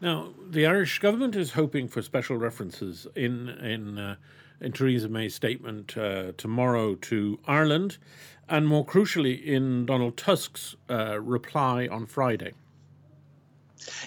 Now, 0.00 0.28
the 0.48 0.64
Irish 0.64 1.00
government 1.00 1.34
is 1.34 1.52
hoping 1.52 1.88
for 1.88 2.02
special 2.02 2.36
references 2.36 3.06
in 3.16 3.48
in 3.48 3.98
uh, 3.98 4.16
in 4.60 4.72
Theresa 4.72 5.08
May's 5.08 5.34
statement 5.34 5.96
uh, 5.96 6.32
tomorrow 6.36 6.94
to 6.94 7.38
Ireland, 7.46 7.98
and 8.48 8.66
more 8.66 8.86
crucially, 8.86 9.42
in 9.42 9.86
Donald 9.86 10.16
Tusk's 10.16 10.76
uh, 10.88 11.20
reply 11.20 11.88
on 11.88 12.06
Friday. 12.06 12.52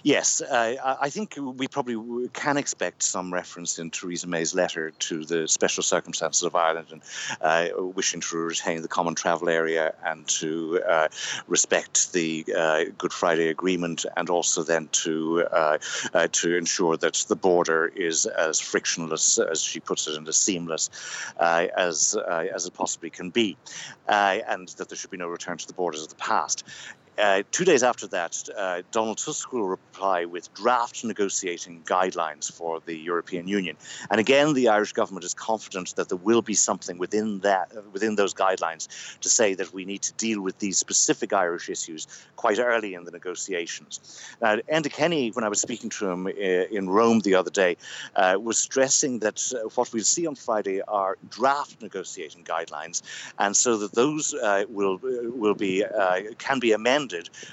Yes, 0.03 0.41
uh, 0.41 0.97
I 1.01 1.09
think 1.09 1.37
we 1.37 1.67
probably 1.67 2.27
can 2.29 2.57
expect 2.57 3.03
some 3.03 3.33
reference 3.33 3.79
in 3.79 3.91
Theresa 3.91 4.27
May's 4.27 4.53
letter 4.53 4.91
to 4.91 5.25
the 5.25 5.47
special 5.47 5.83
circumstances 5.83 6.43
of 6.43 6.55
Ireland 6.55 6.87
and 6.91 7.01
uh, 7.41 7.81
wishing 7.81 8.21
to 8.21 8.37
retain 8.37 8.81
the 8.81 8.87
common 8.87 9.15
travel 9.15 9.49
area 9.49 9.93
and 10.05 10.27
to 10.27 10.81
uh, 10.87 11.07
respect 11.47 12.13
the 12.13 12.45
uh, 12.55 12.85
Good 12.97 13.13
Friday 13.13 13.49
Agreement 13.49 14.05
and 14.17 14.29
also 14.29 14.63
then 14.63 14.87
to 14.91 15.43
uh, 15.51 15.77
uh, 16.13 16.27
to 16.31 16.55
ensure 16.55 16.97
that 16.97 17.25
the 17.27 17.35
border 17.35 17.91
is 17.95 18.25
as 18.25 18.59
frictionless 18.59 19.37
as 19.39 19.61
she 19.61 19.79
puts 19.79 20.07
it 20.07 20.15
and 20.15 20.27
as 20.27 20.37
seamless 20.37 20.89
as 21.39 22.15
as 22.29 22.65
it 22.65 22.73
possibly 22.73 23.09
can 23.09 23.29
be, 23.29 23.57
and 24.07 24.67
that 24.69 24.89
there 24.89 24.97
should 24.97 25.11
be 25.11 25.17
no 25.17 25.27
return 25.27 25.57
to 25.57 25.67
the 25.67 25.73
borders 25.73 26.03
of 26.03 26.09
the 26.09 26.15
past. 26.15 26.63
Uh, 27.17 27.43
two 27.51 27.65
days 27.65 27.83
after 27.83 28.07
that, 28.07 28.47
uh, 28.57 28.81
Donald 28.91 29.17
Tusk 29.17 29.51
will 29.51 29.67
reply 29.67 30.25
with 30.25 30.53
draft 30.53 31.03
negotiating 31.03 31.81
guidelines 31.83 32.51
for 32.51 32.79
the 32.85 32.95
European 32.95 33.47
Union. 33.47 33.75
And 34.09 34.19
again, 34.19 34.53
the 34.53 34.69
Irish 34.69 34.93
government 34.93 35.25
is 35.25 35.33
confident 35.33 35.95
that 35.97 36.07
there 36.07 36.17
will 36.17 36.41
be 36.41 36.53
something 36.53 36.97
within 36.97 37.39
that, 37.39 37.71
within 37.91 38.15
those 38.15 38.33
guidelines, 38.33 38.87
to 39.19 39.29
say 39.29 39.53
that 39.55 39.73
we 39.73 39.83
need 39.83 40.01
to 40.03 40.13
deal 40.13 40.41
with 40.41 40.57
these 40.59 40.77
specific 40.77 41.33
Irish 41.33 41.69
issues 41.69 42.07
quite 42.37 42.59
early 42.59 42.93
in 42.93 43.03
the 43.03 43.11
negotiations. 43.11 44.25
Now, 44.41 44.55
Enda 44.71 44.91
Kenny, 44.91 45.29
when 45.31 45.43
I 45.43 45.49
was 45.49 45.59
speaking 45.59 45.89
to 45.91 46.09
him 46.09 46.27
uh, 46.27 46.29
in 46.29 46.89
Rome 46.89 47.19
the 47.19 47.35
other 47.35 47.51
day, 47.51 47.75
uh, 48.15 48.37
was 48.41 48.57
stressing 48.57 49.19
that 49.19 49.51
uh, 49.53 49.67
what 49.75 49.91
we'll 49.91 50.03
see 50.03 50.25
on 50.27 50.35
Friday 50.35 50.81
are 50.87 51.17
draft 51.29 51.81
negotiating 51.81 52.45
guidelines, 52.45 53.01
and 53.37 53.55
so 53.55 53.77
that 53.77 53.91
those 53.91 54.33
uh, 54.33 54.63
will 54.69 54.99
will 55.01 55.55
be 55.55 55.83
can 56.37 56.59
be 56.59 56.71
amended 56.71 57.10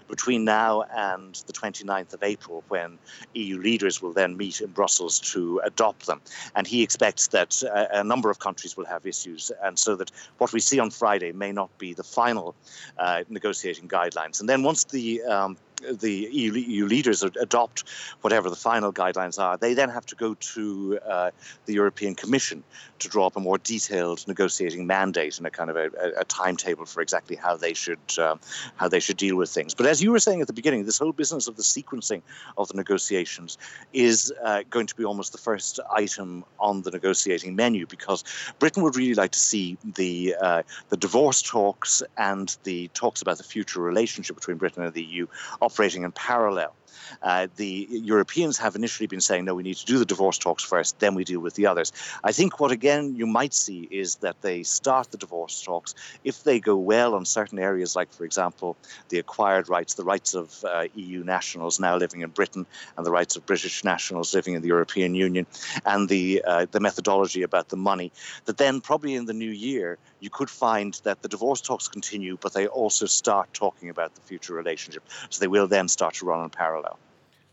between 0.09 0.45
now 0.45 0.83
and 0.95 1.35
the 1.47 1.53
29th 1.53 2.15
of 2.15 2.23
April, 2.23 2.65
when 2.69 2.99
EU 3.35 3.59
leaders 3.59 4.01
will 4.03 4.13
then 4.13 4.37
meet 4.37 4.61
in 4.61 4.71
Brussels 4.71 5.21
to 5.33 5.61
adopt 5.65 6.07
them. 6.07 6.21
And 6.55 6.67
he 6.67 6.83
expects 6.83 7.29
that 7.29 7.63
a, 7.63 8.01
a 8.01 8.05
number 8.05 8.31
of 8.31 8.39
countries 8.39 8.77
will 8.77 8.87
have 8.87 9.07
issues, 9.07 9.51
and 9.63 9.79
so 9.79 9.97
that 9.97 10.11
what 10.39 10.53
we 10.53 10.61
see 10.61 10.79
on 10.79 10.91
Friday 10.91 11.33
may 11.33 11.53
not 11.53 11.77
be 11.79 11.95
the 11.95 12.05
final 12.05 12.55
uh, 12.99 13.25
negotiating 13.29 13.89
guidelines. 13.89 14.41
And 14.41 14.49
then 14.49 14.63
once 14.63 14.85
the 14.85 15.23
um, 15.23 15.57
the 15.81 16.29
EU, 16.33 16.53
EU, 16.53 16.87
leaders 16.87 17.23
adopt 17.23 17.85
whatever 18.23 18.51
the 18.51 18.57
final 18.57 18.93
guidelines 18.93 19.39
are, 19.39 19.57
they 19.57 19.75
then 19.75 19.89
have 19.89 20.07
to 20.07 20.15
go 20.15 20.35
to 20.35 20.99
uh, 21.07 21.31
the 21.67 21.75
European 21.75 22.15
Commission 22.15 22.63
to 22.99 23.09
draw 23.09 23.27
up 23.27 23.37
a 23.37 23.41
more 23.41 23.59
detailed 23.59 24.27
negotiating 24.27 24.87
mandate 24.87 25.39
and 25.39 25.47
a 25.47 25.51
kind 25.51 25.71
of 25.71 25.77
a, 25.77 25.91
a 26.19 26.25
timetable 26.25 26.85
for 26.85 27.01
exactly 27.01 27.37
how 27.37 27.57
they 27.57 27.73
should 27.75 27.99
um, 28.19 28.41
how 28.77 28.89
they 28.89 29.01
should 29.01 29.17
deal 29.17 29.37
with 29.37 29.51
things. 29.51 29.75
But 29.75 29.87
as 29.87 30.03
you 30.03 30.11
were 30.11 30.19
saying 30.19 30.41
at 30.41 30.47
the 30.47 30.53
beginning, 30.53 30.85
this 30.85 30.99
whole 30.99 31.13
business 31.13 31.47
of 31.47 31.57
the 31.57 31.63
sequencing 31.63 32.23
of 32.57 32.69
the 32.69 32.75
negotiations 32.75 33.59
is 33.93 34.33
uh, 34.45 34.63
going 34.71 34.87
to 34.87 34.95
be 34.95 35.05
almost 35.05 35.33
the 35.33 35.39
first 35.39 35.79
item 35.95 36.45
on 36.59 36.83
the 36.83 36.91
negotiating 36.91 37.55
menu 37.55 37.87
because 37.87 38.25
Britain 38.59 38.83
would 38.83 38.97
really 38.97 39.15
like 39.15 39.31
to 39.33 39.39
see 39.39 39.79
the 39.95 40.35
uh, 40.41 40.63
the 40.89 40.97
divorce 40.97 41.43
talks 41.43 42.03
and 42.17 42.57
the 42.65 42.89
talks 42.95 43.23
about 43.23 43.39
the 43.39 43.45
future 43.45 43.81
relationship 43.81 44.37
between 44.37 44.57
Britain 44.57 44.83
and 44.83 44.95
the 44.95 45.03
EU 45.03 45.27
operating 45.69 46.03
in 46.05 46.13
parallel. 46.13 46.75
Uh, 47.23 47.49
the 47.57 47.89
Europeans 47.91 48.59
have 48.59 48.77
initially 48.77 49.07
been 49.07 49.21
saying, 49.21 49.45
no, 49.45 49.55
we 49.55 49.63
need 49.63 49.77
to 49.77 49.87
do 49.87 49.99
the 49.99 50.05
divorce 50.05 50.39
talks 50.39 50.63
first, 50.63 50.99
then 50.99 51.15
we 51.15 51.25
deal 51.25 51.41
with 51.41 51.55
the 51.55 51.67
others. 51.67 51.93
I 52.23 52.33
think 52.33 52.61
what, 52.61 52.71
again, 52.71 53.17
you 53.17 53.27
might 53.27 53.55
see 53.55 53.89
is 53.91 54.17
that 54.17 54.41
they 54.43 54.63
start 54.63 55.11
the 55.11 55.19
divorce 55.19 55.63
talks. 55.63 55.95
If 56.25 56.45
they 56.45 56.61
go 56.61 56.77
well 56.77 57.15
on 57.15 57.25
certain 57.25 57.59
areas, 57.59 57.97
like, 57.97 58.13
for 58.13 58.25
example, 58.25 58.77
the 59.09 59.19
acquired 59.19 59.69
rights, 59.69 59.95
the 59.95 60.05
rights 60.05 60.35
of 60.35 60.65
uh, 60.65 60.85
EU 60.95 61.25
nationals 61.25 61.81
now 61.81 61.97
living 61.97 62.21
in 62.21 62.31
Britain, 62.31 62.67
and 62.97 63.07
the 63.07 63.11
rights 63.11 63.37
of 63.37 63.47
British 63.47 63.85
nationals 63.85 64.35
living 64.35 64.55
in 64.55 64.63
the 64.63 64.69
European 64.69 65.15
Union, 65.15 65.47
and 65.85 66.09
the, 66.09 66.43
uh, 66.47 66.67
the 66.71 66.81
methodology 66.81 67.43
about 67.43 67.69
the 67.69 67.77
money, 67.77 68.13
that 68.45 68.59
then 68.59 68.81
probably 68.81 69.15
in 69.15 69.27
the 69.27 69.33
new 69.33 69.51
year, 69.51 69.99
you 70.21 70.31
could 70.31 70.51
find 70.51 71.01
that 71.05 71.23
the 71.23 71.29
divorce 71.29 71.61
talks 71.61 71.89
continue, 71.89 72.37
but 72.41 72.53
they 72.53 72.67
also 72.67 73.07
start 73.07 73.53
talking 73.53 73.91
about 73.91 74.15
the 74.15 74.21
future 74.23 74.55
relationship. 74.55 75.03
So 75.31 75.41
they 75.41 75.49
will 75.49 75.69
then 75.69 75.89
start 75.89 76.15
to 76.15 76.27
run 76.27 76.45
in 76.45 76.51
parallel. 76.51 76.78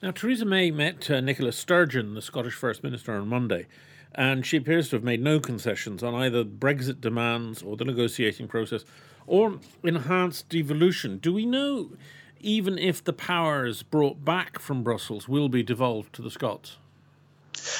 Now, 0.05 0.11
Theresa 0.11 0.45
May 0.45 0.69
met 0.69 1.09
uh, 1.09 1.19
Nicola 1.19 1.51
Sturgeon, 1.51 2.13
the 2.13 2.21
Scottish 2.21 2.53
First 2.53 2.83
Minister, 2.83 3.13
on 3.13 3.27
Monday, 3.27 3.65
and 4.13 4.45
she 4.45 4.55
appears 4.55 4.89
to 4.89 4.97
have 4.97 5.03
made 5.03 5.19
no 5.19 5.39
concessions 5.39 6.03
on 6.03 6.13
either 6.13 6.43
Brexit 6.43 7.01
demands 7.01 7.63
or 7.63 7.75
the 7.75 7.85
negotiating 7.85 8.47
process 8.47 8.85
or 9.25 9.57
enhanced 9.83 10.47
devolution. 10.47 11.17
Do 11.17 11.33
we 11.33 11.47
know 11.47 11.93
even 12.39 12.77
if 12.77 13.03
the 13.03 13.13
powers 13.13 13.81
brought 13.81 14.23
back 14.23 14.59
from 14.59 14.83
Brussels 14.83 15.27
will 15.27 15.49
be 15.49 15.63
devolved 15.63 16.13
to 16.13 16.21
the 16.21 16.29
Scots? 16.29 16.77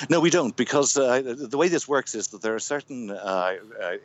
No, 0.09 0.19
we 0.19 0.29
don't, 0.29 0.55
because 0.55 0.97
uh, 0.97 1.21
the 1.21 1.57
way 1.57 1.67
this 1.67 1.87
works 1.87 2.15
is 2.15 2.27
that 2.29 2.41
there 2.41 2.55
are 2.55 2.59
certain 2.59 3.11
uh, 3.11 3.55
uh, 3.81 3.97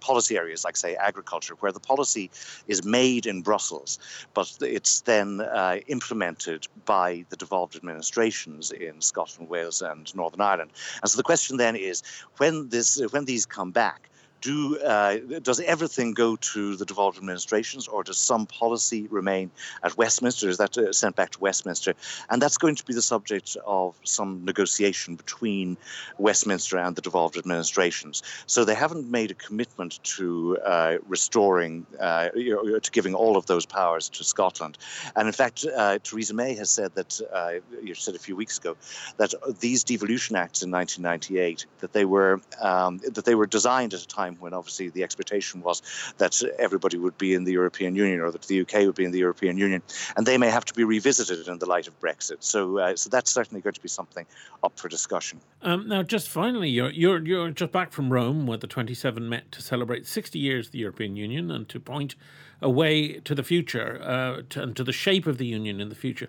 policy 0.00 0.36
areas, 0.36 0.64
like, 0.64 0.76
say, 0.76 0.94
agriculture, 0.96 1.54
where 1.60 1.72
the 1.72 1.80
policy 1.80 2.30
is 2.66 2.84
made 2.84 3.26
in 3.26 3.42
Brussels, 3.42 3.98
but 4.32 4.56
it's 4.60 5.00
then 5.02 5.40
uh, 5.40 5.76
implemented 5.86 6.66
by 6.84 7.24
the 7.30 7.36
devolved 7.36 7.76
administrations 7.76 8.70
in 8.70 9.00
Scotland, 9.00 9.50
Wales, 9.50 9.82
and 9.82 10.14
Northern 10.14 10.40
Ireland. 10.40 10.70
And 11.02 11.10
so 11.10 11.16
the 11.16 11.22
question 11.22 11.56
then 11.56 11.76
is 11.76 12.02
when, 12.38 12.68
this, 12.68 13.00
when 13.10 13.24
these 13.24 13.46
come 13.46 13.70
back, 13.70 14.08
do 14.44 14.78
uh, 14.80 15.16
does 15.42 15.58
everything 15.60 16.12
go 16.12 16.36
to 16.36 16.76
the 16.76 16.84
devolved 16.84 17.16
administrations, 17.16 17.88
or 17.88 18.04
does 18.04 18.18
some 18.18 18.46
policy 18.46 19.06
remain 19.10 19.50
at 19.82 19.96
Westminster? 19.96 20.48
Is 20.48 20.58
that 20.58 20.76
uh, 20.76 20.92
sent 20.92 21.16
back 21.16 21.30
to 21.30 21.40
Westminster? 21.40 21.94
And 22.28 22.42
that's 22.42 22.58
going 22.58 22.76
to 22.76 22.84
be 22.84 22.92
the 22.92 23.02
subject 23.02 23.56
of 23.66 23.96
some 24.04 24.44
negotiation 24.44 25.16
between 25.16 25.78
Westminster 26.18 26.76
and 26.76 26.94
the 26.94 27.00
devolved 27.00 27.38
administrations. 27.38 28.22
So 28.46 28.64
they 28.64 28.74
haven't 28.74 29.10
made 29.10 29.30
a 29.30 29.34
commitment 29.34 29.98
to 30.16 30.58
uh, 30.58 30.98
restoring, 31.08 31.86
uh, 31.98 32.28
you 32.34 32.54
know, 32.54 32.78
to 32.78 32.90
giving 32.90 33.14
all 33.14 33.38
of 33.38 33.46
those 33.46 33.64
powers 33.64 34.10
to 34.10 34.24
Scotland. 34.24 34.76
And 35.16 35.26
in 35.26 35.32
fact, 35.32 35.64
uh, 35.64 35.98
Theresa 36.02 36.34
May 36.34 36.54
has 36.56 36.70
said 36.70 36.94
that 36.96 37.20
uh, 37.32 37.54
you 37.82 37.94
said 37.94 38.14
a 38.14 38.18
few 38.18 38.36
weeks 38.36 38.58
ago 38.58 38.76
that 39.16 39.32
these 39.60 39.84
devolution 39.84 40.36
acts 40.36 40.62
in 40.62 40.70
1998 40.70 41.64
that 41.78 41.94
they 41.94 42.04
were 42.04 42.40
um, 42.60 42.98
that 42.98 43.24
they 43.24 43.34
were 43.34 43.46
designed 43.46 43.94
at 43.94 44.02
a 44.02 44.06
time 44.06 44.33
time 44.34 44.42
when 44.42 44.54
obviously 44.54 44.90
the 44.90 45.02
expectation 45.02 45.62
was 45.62 45.82
that 46.18 46.42
everybody 46.58 46.96
would 46.96 47.16
be 47.18 47.34
in 47.34 47.44
the 47.44 47.52
European 47.52 47.94
Union 47.94 48.20
or 48.20 48.30
that 48.30 48.42
the 48.42 48.60
UK 48.60 48.86
would 48.86 48.94
be 48.94 49.04
in 49.04 49.12
the 49.12 49.18
European 49.18 49.58
Union, 49.58 49.82
and 50.16 50.26
they 50.26 50.38
may 50.38 50.50
have 50.50 50.64
to 50.66 50.74
be 50.74 50.84
revisited 50.84 51.48
in 51.48 51.58
the 51.58 51.66
light 51.66 51.88
of 51.88 51.98
Brexit. 52.00 52.38
So, 52.40 52.78
uh, 52.78 52.96
so 52.96 53.10
that's 53.10 53.30
certainly 53.30 53.60
going 53.60 53.74
to 53.74 53.80
be 53.80 53.88
something 53.88 54.26
up 54.62 54.78
for 54.78 54.88
discussion. 54.88 55.40
Um, 55.62 55.88
now, 55.88 56.02
just 56.02 56.28
finally, 56.28 56.68
you're, 56.68 56.90
you're 56.90 57.24
you're 57.24 57.50
just 57.50 57.72
back 57.72 57.92
from 57.92 58.12
Rome, 58.12 58.46
where 58.46 58.58
the 58.58 58.66
27 58.66 59.28
met 59.28 59.50
to 59.52 59.62
celebrate 59.62 60.06
60 60.06 60.38
years 60.38 60.66
of 60.66 60.72
the 60.72 60.78
European 60.78 61.16
Union 61.16 61.50
and 61.50 61.68
to 61.68 61.80
point 61.80 62.14
a 62.60 62.70
way 62.70 63.20
to 63.20 63.34
the 63.34 63.42
future 63.42 64.00
uh, 64.02 64.42
to, 64.50 64.62
and 64.62 64.76
to 64.76 64.84
the 64.84 64.92
shape 64.92 65.26
of 65.26 65.38
the 65.38 65.46
Union 65.46 65.80
in 65.80 65.88
the 65.88 65.94
future. 65.94 66.28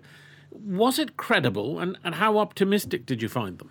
Was 0.50 0.98
it 0.98 1.16
credible, 1.16 1.78
and, 1.78 1.98
and 2.02 2.14
how 2.14 2.38
optimistic 2.38 3.04
did 3.04 3.20
you 3.20 3.28
find 3.28 3.58
them? 3.58 3.70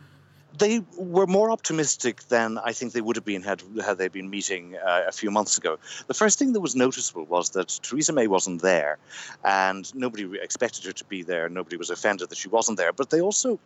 They 0.57 0.81
were 0.97 1.27
more 1.27 1.51
optimistic 1.51 2.21
than 2.29 2.57
I 2.57 2.73
think 2.73 2.93
they 2.93 3.01
would 3.01 3.15
have 3.15 3.25
been 3.25 3.41
had 3.41 3.61
had 3.83 3.97
they 3.97 4.07
been 4.07 4.29
meeting 4.29 4.75
uh, 4.75 5.03
a 5.07 5.11
few 5.11 5.31
months 5.31 5.57
ago. 5.57 5.77
The 6.07 6.13
first 6.13 6.39
thing 6.39 6.53
that 6.53 6.61
was 6.61 6.75
noticeable 6.75 7.25
was 7.25 7.51
that 7.51 7.79
Theresa 7.83 8.13
May 8.13 8.27
wasn't 8.27 8.61
there, 8.61 8.97
and 9.43 9.93
nobody 9.95 10.39
expected 10.41 10.85
her 10.85 10.91
to 10.93 11.05
be 11.05 11.23
there. 11.23 11.49
Nobody 11.49 11.77
was 11.77 11.89
offended 11.89 12.29
that 12.29 12.37
she 12.37 12.49
wasn't 12.49 12.77
there. 12.77 12.93
But 12.93 13.09
they 13.09 13.21
also 13.21 13.59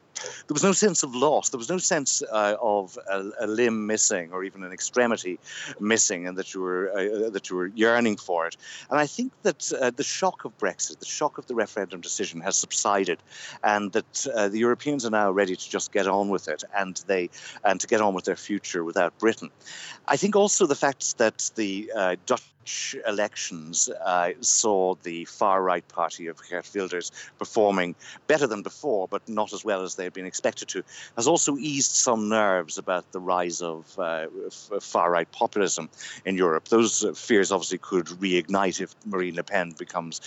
there 0.47 0.53
was 0.53 0.63
no 0.63 0.71
sense 0.71 1.03
of 1.03 1.15
loss. 1.15 1.49
There 1.49 1.57
was 1.57 1.69
no 1.69 1.77
sense 1.77 2.21
uh, 2.31 2.55
of 2.61 2.97
a, 3.09 3.31
a, 3.39 3.47
limb 3.47 3.87
missing 3.87 4.31
or 4.31 4.43
even 4.43 4.63
an 4.63 4.71
extremity 4.71 5.39
missing, 5.79 6.27
and 6.27 6.37
that 6.37 6.53
you 6.53 6.61
were 6.61 6.91
uh, 6.91 7.29
that 7.29 7.49
you 7.49 7.55
were 7.55 7.67
yearning 7.67 8.17
for 8.17 8.47
it. 8.47 8.57
And 8.89 8.99
I 8.99 9.05
think 9.05 9.31
that 9.43 9.71
uh, 9.73 9.91
the 9.95 10.03
shock 10.03 10.45
of 10.45 10.57
Brexit, 10.57 10.99
the 10.99 11.05
shock 11.05 11.37
of 11.37 11.47
the 11.47 11.55
referendum 11.55 12.01
decision, 12.01 12.41
has 12.41 12.55
subsided, 12.57 13.19
and 13.63 13.91
that 13.93 14.27
uh, 14.33 14.49
the 14.49 14.59
Europeans 14.59 15.05
are 15.05 15.11
now 15.11 15.31
ready 15.31 15.55
to 15.55 15.69
just 15.69 15.91
get 15.91 16.07
on 16.07 16.29
with 16.29 16.47
it 16.47 16.63
and 16.79 17.01
they 17.07 17.29
and 17.63 17.79
to 17.81 17.87
get 17.87 18.01
on 18.01 18.13
with 18.13 18.25
their 18.25 18.35
future 18.35 18.83
without 18.83 19.17
Britain. 19.19 19.49
I 20.07 20.17
think 20.17 20.35
also 20.35 20.65
the 20.65 20.75
fact 20.75 21.17
that 21.17 21.51
the 21.55 21.91
uh, 21.95 22.15
Dutch 22.25 22.43
elections 23.07 23.89
uh, 24.05 24.31
saw 24.41 24.95
the 25.03 25.25
far 25.25 25.61
right 25.63 25.87
party 25.87 26.27
of 26.27 26.39
Geert 26.49 26.69
Wilders 26.73 27.11
performing 27.37 27.95
better 28.27 28.47
than 28.47 28.61
before, 28.61 29.07
but 29.07 29.27
not 29.27 29.53
as 29.53 29.63
well 29.63 29.83
as 29.83 29.95
they 29.95 30.03
had 30.03 30.13
been 30.13 30.25
expected 30.25 30.67
to, 30.69 30.83
has 31.15 31.27
also 31.27 31.57
eased 31.57 31.91
some 31.91 32.29
nerves 32.29 32.77
about 32.77 33.11
the 33.11 33.19
rise 33.19 33.61
of 33.61 33.97
uh, 33.99 34.27
far 34.79 35.11
right 35.11 35.31
populism 35.31 35.89
in 36.25 36.35
Europe. 36.35 36.67
Those 36.67 37.05
fears 37.15 37.51
obviously 37.51 37.77
could 37.77 38.07
reignite 38.07 38.81
if 38.81 38.95
Marine 39.05 39.35
Le 39.35 39.43
Pen 39.43 39.73
becomes 39.77 40.21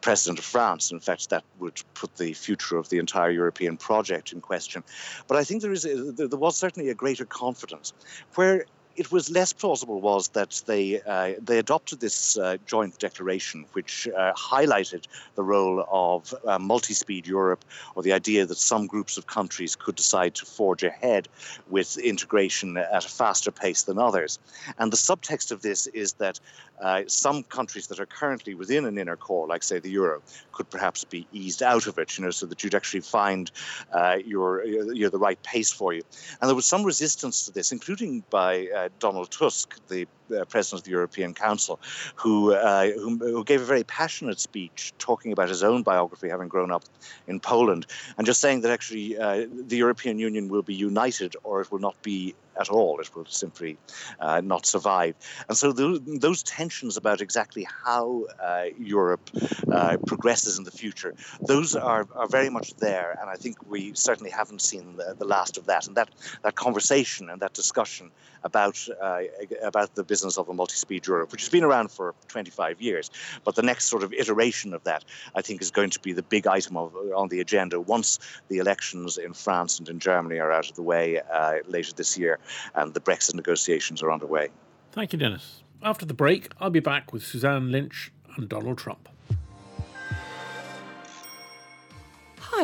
president 0.00 0.38
of 0.38 0.44
France. 0.44 0.90
In 0.90 1.00
fact, 1.00 1.30
that 1.30 1.44
would 1.58 1.80
put 1.94 2.16
the 2.16 2.32
future 2.32 2.76
of 2.76 2.88
the 2.88 2.98
entire 2.98 3.30
European 3.30 3.76
project 3.76 4.32
in 4.32 4.40
question. 4.40 4.82
But 5.28 5.36
I 5.36 5.44
think 5.44 5.62
there 5.62 5.72
is 5.72 5.82
there 5.82 6.38
was 6.38 6.56
certainly 6.56 6.90
a 6.90 6.94
greater 6.94 7.24
confidence 7.24 7.92
where 8.34 8.64
it 8.96 9.12
was 9.12 9.30
less 9.30 9.52
plausible 9.52 10.00
was 10.00 10.28
that 10.28 10.62
they 10.66 11.00
uh, 11.02 11.34
they 11.42 11.58
adopted 11.58 12.00
this 12.00 12.38
uh, 12.38 12.56
joint 12.66 12.98
declaration, 12.98 13.66
which 13.72 14.08
uh, 14.08 14.32
highlighted 14.32 15.06
the 15.34 15.42
role 15.42 15.86
of 15.90 16.34
uh, 16.46 16.58
multi-speed 16.58 17.26
Europe, 17.26 17.64
or 17.94 18.02
the 18.02 18.12
idea 18.12 18.46
that 18.46 18.58
some 18.58 18.86
groups 18.86 19.18
of 19.18 19.26
countries 19.26 19.76
could 19.76 19.96
decide 19.96 20.34
to 20.34 20.46
forge 20.46 20.82
ahead 20.82 21.28
with 21.68 21.98
integration 21.98 22.76
at 22.76 23.04
a 23.04 23.08
faster 23.08 23.50
pace 23.50 23.82
than 23.82 23.98
others. 23.98 24.38
And 24.78 24.92
the 24.92 24.96
subtext 24.96 25.52
of 25.52 25.62
this 25.62 25.86
is 25.88 26.14
that 26.14 26.40
uh, 26.80 27.02
some 27.06 27.42
countries 27.42 27.86
that 27.86 28.00
are 28.00 28.06
currently 28.06 28.54
within 28.54 28.84
an 28.84 28.98
inner 28.98 29.16
core, 29.16 29.46
like 29.46 29.62
say 29.62 29.78
the 29.78 29.90
euro, 29.90 30.22
could 30.52 30.68
perhaps 30.70 31.04
be 31.04 31.26
eased 31.32 31.62
out 31.62 31.86
of 31.86 31.98
it, 31.98 32.18
you 32.18 32.24
know, 32.24 32.30
so 32.30 32.46
that 32.46 32.62
you'd 32.62 32.74
actually 32.74 33.00
find 33.00 33.50
uh, 33.92 34.16
your, 34.24 34.64
your 34.64 35.10
the 35.10 35.18
right 35.18 35.42
pace 35.42 35.72
for 35.72 35.92
you. 35.92 36.02
And 36.40 36.48
there 36.48 36.54
was 36.54 36.66
some 36.66 36.84
resistance 36.84 37.46
to 37.46 37.52
this, 37.52 37.72
including 37.72 38.24
by 38.30 38.85
Donald 38.98 39.30
Tusk, 39.30 39.76
the 39.88 40.06
president 40.48 40.80
of 40.80 40.84
the 40.84 40.90
European 40.90 41.34
Council, 41.34 41.80
who, 42.14 42.52
uh, 42.52 42.88
who, 42.90 43.16
who 43.18 43.44
gave 43.44 43.60
a 43.60 43.64
very 43.64 43.84
passionate 43.84 44.40
speech 44.40 44.92
talking 44.98 45.32
about 45.32 45.48
his 45.48 45.62
own 45.62 45.82
biography, 45.82 46.28
having 46.28 46.48
grown 46.48 46.70
up 46.70 46.84
in 47.26 47.40
Poland, 47.40 47.86
and 48.16 48.26
just 48.26 48.40
saying 48.40 48.60
that 48.62 48.70
actually 48.70 49.18
uh, 49.18 49.46
the 49.50 49.76
European 49.76 50.18
Union 50.18 50.48
will 50.48 50.62
be 50.62 50.74
united 50.74 51.36
or 51.44 51.60
it 51.60 51.70
will 51.70 51.78
not 51.78 52.00
be 52.02 52.34
at 52.58 52.68
all. 52.68 53.00
It 53.00 53.14
will 53.14 53.26
simply 53.26 53.78
uh, 54.20 54.40
not 54.40 54.66
survive. 54.66 55.14
And 55.48 55.56
so 55.56 55.72
those, 55.72 56.00
those, 56.04 56.42
tensions 56.42 56.96
about 56.96 57.20
exactly 57.20 57.66
how 57.84 58.24
uh, 58.42 58.66
Europe 58.78 59.30
uh, 59.70 59.96
progresses 60.06 60.58
in 60.58 60.64
the 60.64 60.70
future, 60.70 61.14
those 61.40 61.74
are, 61.74 62.06
are 62.14 62.28
very 62.28 62.50
much 62.50 62.74
there. 62.76 63.18
And 63.20 63.28
I 63.28 63.34
think 63.34 63.56
we 63.68 63.94
certainly 63.94 64.30
haven't 64.30 64.62
seen 64.62 64.96
the, 64.96 65.14
the 65.18 65.24
last 65.24 65.58
of 65.58 65.66
that. 65.66 65.86
And 65.86 65.96
that, 65.96 66.10
that 66.42 66.54
conversation 66.54 67.30
and 67.30 67.40
that 67.42 67.52
discussion 67.52 68.10
about, 68.44 68.86
uh, 69.02 69.22
about 69.62 69.94
the 69.94 70.04
business 70.16 70.38
of 70.38 70.48
a 70.48 70.54
multi-speed 70.54 71.06
Europe, 71.06 71.30
which 71.30 71.42
has 71.42 71.50
been 71.50 71.62
around 71.62 71.90
for 71.90 72.14
25 72.28 72.80
years. 72.80 73.10
But 73.44 73.54
the 73.54 73.62
next 73.62 73.84
sort 73.84 74.02
of 74.02 74.14
iteration 74.14 74.72
of 74.72 74.82
that, 74.84 75.04
I 75.34 75.42
think, 75.42 75.60
is 75.60 75.70
going 75.70 75.90
to 75.90 76.00
be 76.00 76.12
the 76.14 76.22
big 76.22 76.46
item 76.46 76.78
of, 76.78 76.94
on 77.14 77.28
the 77.28 77.40
agenda 77.40 77.78
once 77.78 78.18
the 78.48 78.56
elections 78.56 79.18
in 79.18 79.34
France 79.34 79.78
and 79.78 79.86
in 79.90 79.98
Germany 79.98 80.38
are 80.38 80.50
out 80.50 80.70
of 80.70 80.74
the 80.74 80.86
way 80.92 81.20
uh, 81.20 81.56
later 81.66 81.92
this 81.92 82.16
year 82.16 82.38
and 82.74 82.94
the 82.94 83.00
Brexit 83.00 83.34
negotiations 83.34 84.02
are 84.02 84.10
underway. 84.10 84.48
Thank 84.92 85.12
you, 85.12 85.18
Denis. 85.18 85.62
After 85.82 86.06
the 86.06 86.14
break, 86.14 86.52
I'll 86.58 86.70
be 86.70 86.80
back 86.80 87.12
with 87.12 87.22
Suzanne 87.22 87.70
Lynch 87.70 88.10
and 88.36 88.48
Donald 88.48 88.78
Trump. 88.78 89.10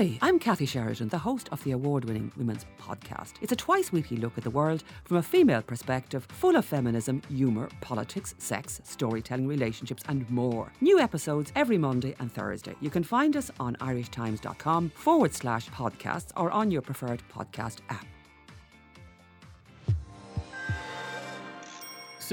Hi, 0.02 0.18
I'm 0.20 0.40
Kathy 0.40 0.66
Sheridan, 0.66 1.10
the 1.10 1.18
host 1.18 1.48
of 1.52 1.62
the 1.62 1.70
award 1.70 2.06
winning 2.06 2.32
Women's 2.36 2.66
Podcast. 2.76 3.34
It's 3.40 3.52
a 3.52 3.56
twice 3.56 3.92
weekly 3.92 4.16
look 4.16 4.36
at 4.36 4.42
the 4.42 4.50
world 4.50 4.82
from 5.04 5.18
a 5.18 5.22
female 5.22 5.62
perspective, 5.62 6.26
full 6.28 6.56
of 6.56 6.64
feminism, 6.64 7.22
humour, 7.28 7.68
politics, 7.80 8.34
sex, 8.38 8.80
storytelling, 8.82 9.46
relationships, 9.46 10.02
and 10.08 10.28
more. 10.28 10.72
New 10.80 10.98
episodes 10.98 11.52
every 11.54 11.78
Monday 11.78 12.16
and 12.18 12.32
Thursday. 12.32 12.74
You 12.80 12.90
can 12.90 13.04
find 13.04 13.36
us 13.36 13.52
on 13.60 13.76
irishtimes.com 13.76 14.90
forward 14.90 15.34
slash 15.34 15.68
podcasts 15.68 16.32
or 16.36 16.50
on 16.50 16.72
your 16.72 16.82
preferred 16.82 17.22
podcast 17.32 17.76
app. 17.88 18.04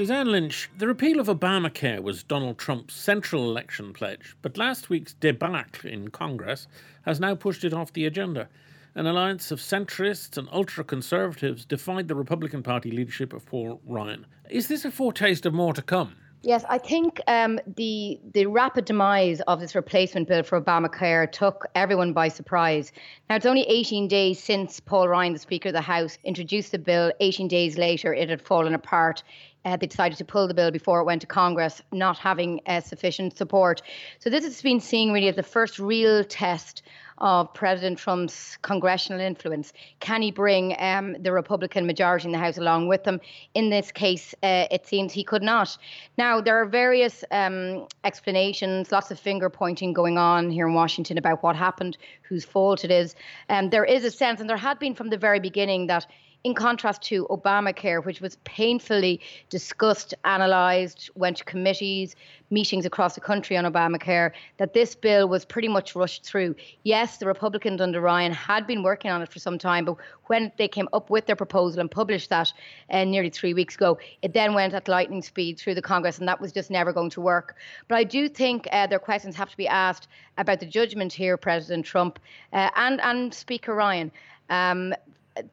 Suzanne 0.00 0.32
Lynch, 0.32 0.70
the 0.78 0.86
repeal 0.86 1.20
of 1.20 1.26
Obamacare 1.26 2.02
was 2.02 2.22
Donald 2.22 2.56
Trump's 2.56 2.94
central 2.94 3.44
election 3.44 3.92
pledge, 3.92 4.34
but 4.40 4.56
last 4.56 4.88
week's 4.88 5.12
debacle 5.12 5.90
in 5.90 6.08
Congress 6.08 6.66
has 7.02 7.20
now 7.20 7.34
pushed 7.34 7.64
it 7.64 7.74
off 7.74 7.92
the 7.92 8.06
agenda. 8.06 8.48
An 8.94 9.06
alliance 9.06 9.50
of 9.50 9.58
centrists 9.58 10.38
and 10.38 10.48
ultra 10.52 10.84
conservatives 10.84 11.66
defied 11.66 12.08
the 12.08 12.14
Republican 12.14 12.62
Party 12.62 12.90
leadership 12.90 13.34
of 13.34 13.44
Paul 13.44 13.82
Ryan. 13.86 14.24
Is 14.48 14.68
this 14.68 14.86
a 14.86 14.90
foretaste 14.90 15.44
of 15.44 15.52
more 15.52 15.74
to 15.74 15.82
come? 15.82 16.16
Yes, 16.42 16.64
I 16.70 16.78
think 16.78 17.20
um, 17.26 17.60
the 17.76 18.18
the 18.32 18.46
rapid 18.46 18.86
demise 18.86 19.42
of 19.42 19.60
this 19.60 19.74
replacement 19.74 20.26
bill 20.26 20.42
for 20.42 20.58
Obamacare 20.58 21.30
took 21.30 21.66
everyone 21.74 22.14
by 22.14 22.28
surprise. 22.28 22.92
Now 23.28 23.36
it's 23.36 23.44
only 23.44 23.62
18 23.68 24.08
days 24.08 24.42
since 24.42 24.80
Paul 24.80 25.06
Ryan, 25.06 25.34
the 25.34 25.38
Speaker 25.38 25.68
of 25.68 25.74
the 25.74 25.82
House, 25.82 26.16
introduced 26.24 26.72
the 26.72 26.78
bill. 26.78 27.12
18 27.20 27.46
days 27.46 27.76
later, 27.76 28.14
it 28.14 28.30
had 28.30 28.40
fallen 28.40 28.72
apart. 28.72 29.22
Uh, 29.66 29.76
they 29.76 29.86
decided 29.86 30.16
to 30.16 30.24
pull 30.24 30.48
the 30.48 30.54
bill 30.54 30.70
before 30.70 31.00
it 31.00 31.04
went 31.04 31.20
to 31.20 31.26
Congress, 31.26 31.82
not 31.92 32.16
having 32.16 32.62
uh, 32.66 32.80
sufficient 32.80 33.36
support. 33.36 33.82
So 34.18 34.30
this 34.30 34.42
has 34.44 34.62
been 34.62 34.80
seen 34.80 35.12
really 35.12 35.28
as 35.28 35.36
the 35.36 35.42
first 35.42 35.78
real 35.78 36.24
test 36.24 36.82
of 37.20 37.52
President 37.52 37.98
Trump's 37.98 38.56
congressional 38.62 39.20
influence. 39.20 39.72
Can 40.00 40.22
he 40.22 40.30
bring 40.30 40.74
um, 40.78 41.16
the 41.20 41.32
Republican 41.32 41.86
majority 41.86 42.26
in 42.26 42.32
the 42.32 42.38
House 42.38 42.58
along 42.58 42.88
with 42.88 43.04
him? 43.04 43.20
In 43.54 43.70
this 43.70 43.92
case, 43.92 44.34
uh, 44.42 44.66
it 44.70 44.86
seems 44.86 45.12
he 45.12 45.24
could 45.24 45.42
not. 45.42 45.76
Now, 46.16 46.40
there 46.40 46.60
are 46.60 46.66
various 46.66 47.24
um, 47.30 47.86
explanations, 48.04 48.90
lots 48.90 49.10
of 49.10 49.18
finger 49.18 49.50
pointing 49.50 49.92
going 49.92 50.18
on 50.18 50.50
here 50.50 50.66
in 50.66 50.74
Washington 50.74 51.18
about 51.18 51.42
what 51.42 51.56
happened, 51.56 51.98
whose 52.22 52.44
fault 52.44 52.84
it 52.84 52.90
is. 52.90 53.14
Um, 53.48 53.70
there 53.70 53.84
is 53.84 54.04
a 54.04 54.10
sense, 54.10 54.40
and 54.40 54.48
there 54.48 54.56
had 54.56 54.78
been 54.78 54.94
from 54.94 55.10
the 55.10 55.18
very 55.18 55.40
beginning, 55.40 55.86
that 55.88 56.06
in 56.42 56.54
contrast 56.54 57.02
to 57.02 57.26
Obamacare, 57.26 58.04
which 58.04 58.20
was 58.20 58.36
painfully 58.44 59.20
discussed, 59.50 60.14
analysed, 60.24 61.10
went 61.14 61.36
to 61.36 61.44
committees, 61.44 62.16
meetings 62.50 62.86
across 62.86 63.14
the 63.14 63.20
country 63.20 63.56
on 63.56 63.64
Obamacare, 63.64 64.32
that 64.56 64.72
this 64.72 64.94
bill 64.94 65.28
was 65.28 65.44
pretty 65.44 65.68
much 65.68 65.94
rushed 65.94 66.24
through. 66.24 66.54
Yes, 66.82 67.18
the 67.18 67.26
Republicans 67.26 67.80
under 67.80 68.00
Ryan 68.00 68.32
had 68.32 68.66
been 68.66 68.82
working 68.82 69.10
on 69.10 69.20
it 69.20 69.30
for 69.30 69.38
some 69.38 69.58
time, 69.58 69.84
but 69.84 69.96
when 70.26 70.50
they 70.56 70.66
came 70.66 70.88
up 70.92 71.10
with 71.10 71.26
their 71.26 71.36
proposal 71.36 71.80
and 71.80 71.90
published 71.90 72.30
that 72.30 72.52
uh, 72.90 73.04
nearly 73.04 73.30
three 73.30 73.52
weeks 73.52 73.74
ago, 73.74 73.98
it 74.22 74.32
then 74.32 74.54
went 74.54 74.72
at 74.72 74.88
lightning 74.88 75.22
speed 75.22 75.58
through 75.58 75.74
the 75.74 75.82
Congress, 75.82 76.18
and 76.18 76.26
that 76.26 76.40
was 76.40 76.52
just 76.52 76.70
never 76.70 76.92
going 76.92 77.10
to 77.10 77.20
work. 77.20 77.56
But 77.86 77.96
I 77.96 78.04
do 78.04 78.28
think 78.28 78.66
uh, 78.72 78.86
their 78.86 78.98
questions 78.98 79.36
have 79.36 79.50
to 79.50 79.56
be 79.56 79.68
asked 79.68 80.08
about 80.38 80.60
the 80.60 80.66
judgment 80.66 81.12
here, 81.12 81.36
President 81.36 81.84
Trump 81.84 82.18
uh, 82.52 82.70
and 82.76 83.00
and 83.02 83.34
Speaker 83.34 83.74
Ryan. 83.74 84.10
Um, 84.48 84.94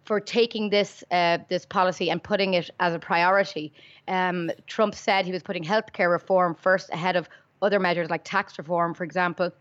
for 0.06 0.20
taking 0.20 0.70
this 0.70 1.04
uh, 1.12 1.40
this 1.50 1.66
policy 1.66 2.10
and 2.10 2.22
putting 2.22 2.54
it 2.54 2.70
as 2.80 2.94
a 2.94 3.00
priority. 3.00 3.74
Um, 4.08 4.52
Trump 4.68 4.96
said 4.96 5.26
he 5.26 5.32
was 5.32 5.44
putting 5.44 5.64
healthcare 5.64 6.10
reform 6.10 6.56
first 6.56 6.90
ahead 6.92 7.16
of 7.16 7.30
other 7.62 7.80
measures 7.80 8.10
like 8.10 8.24
tax 8.24 8.58
reform, 8.58 8.94
for 8.94 9.04
example. 9.04 9.52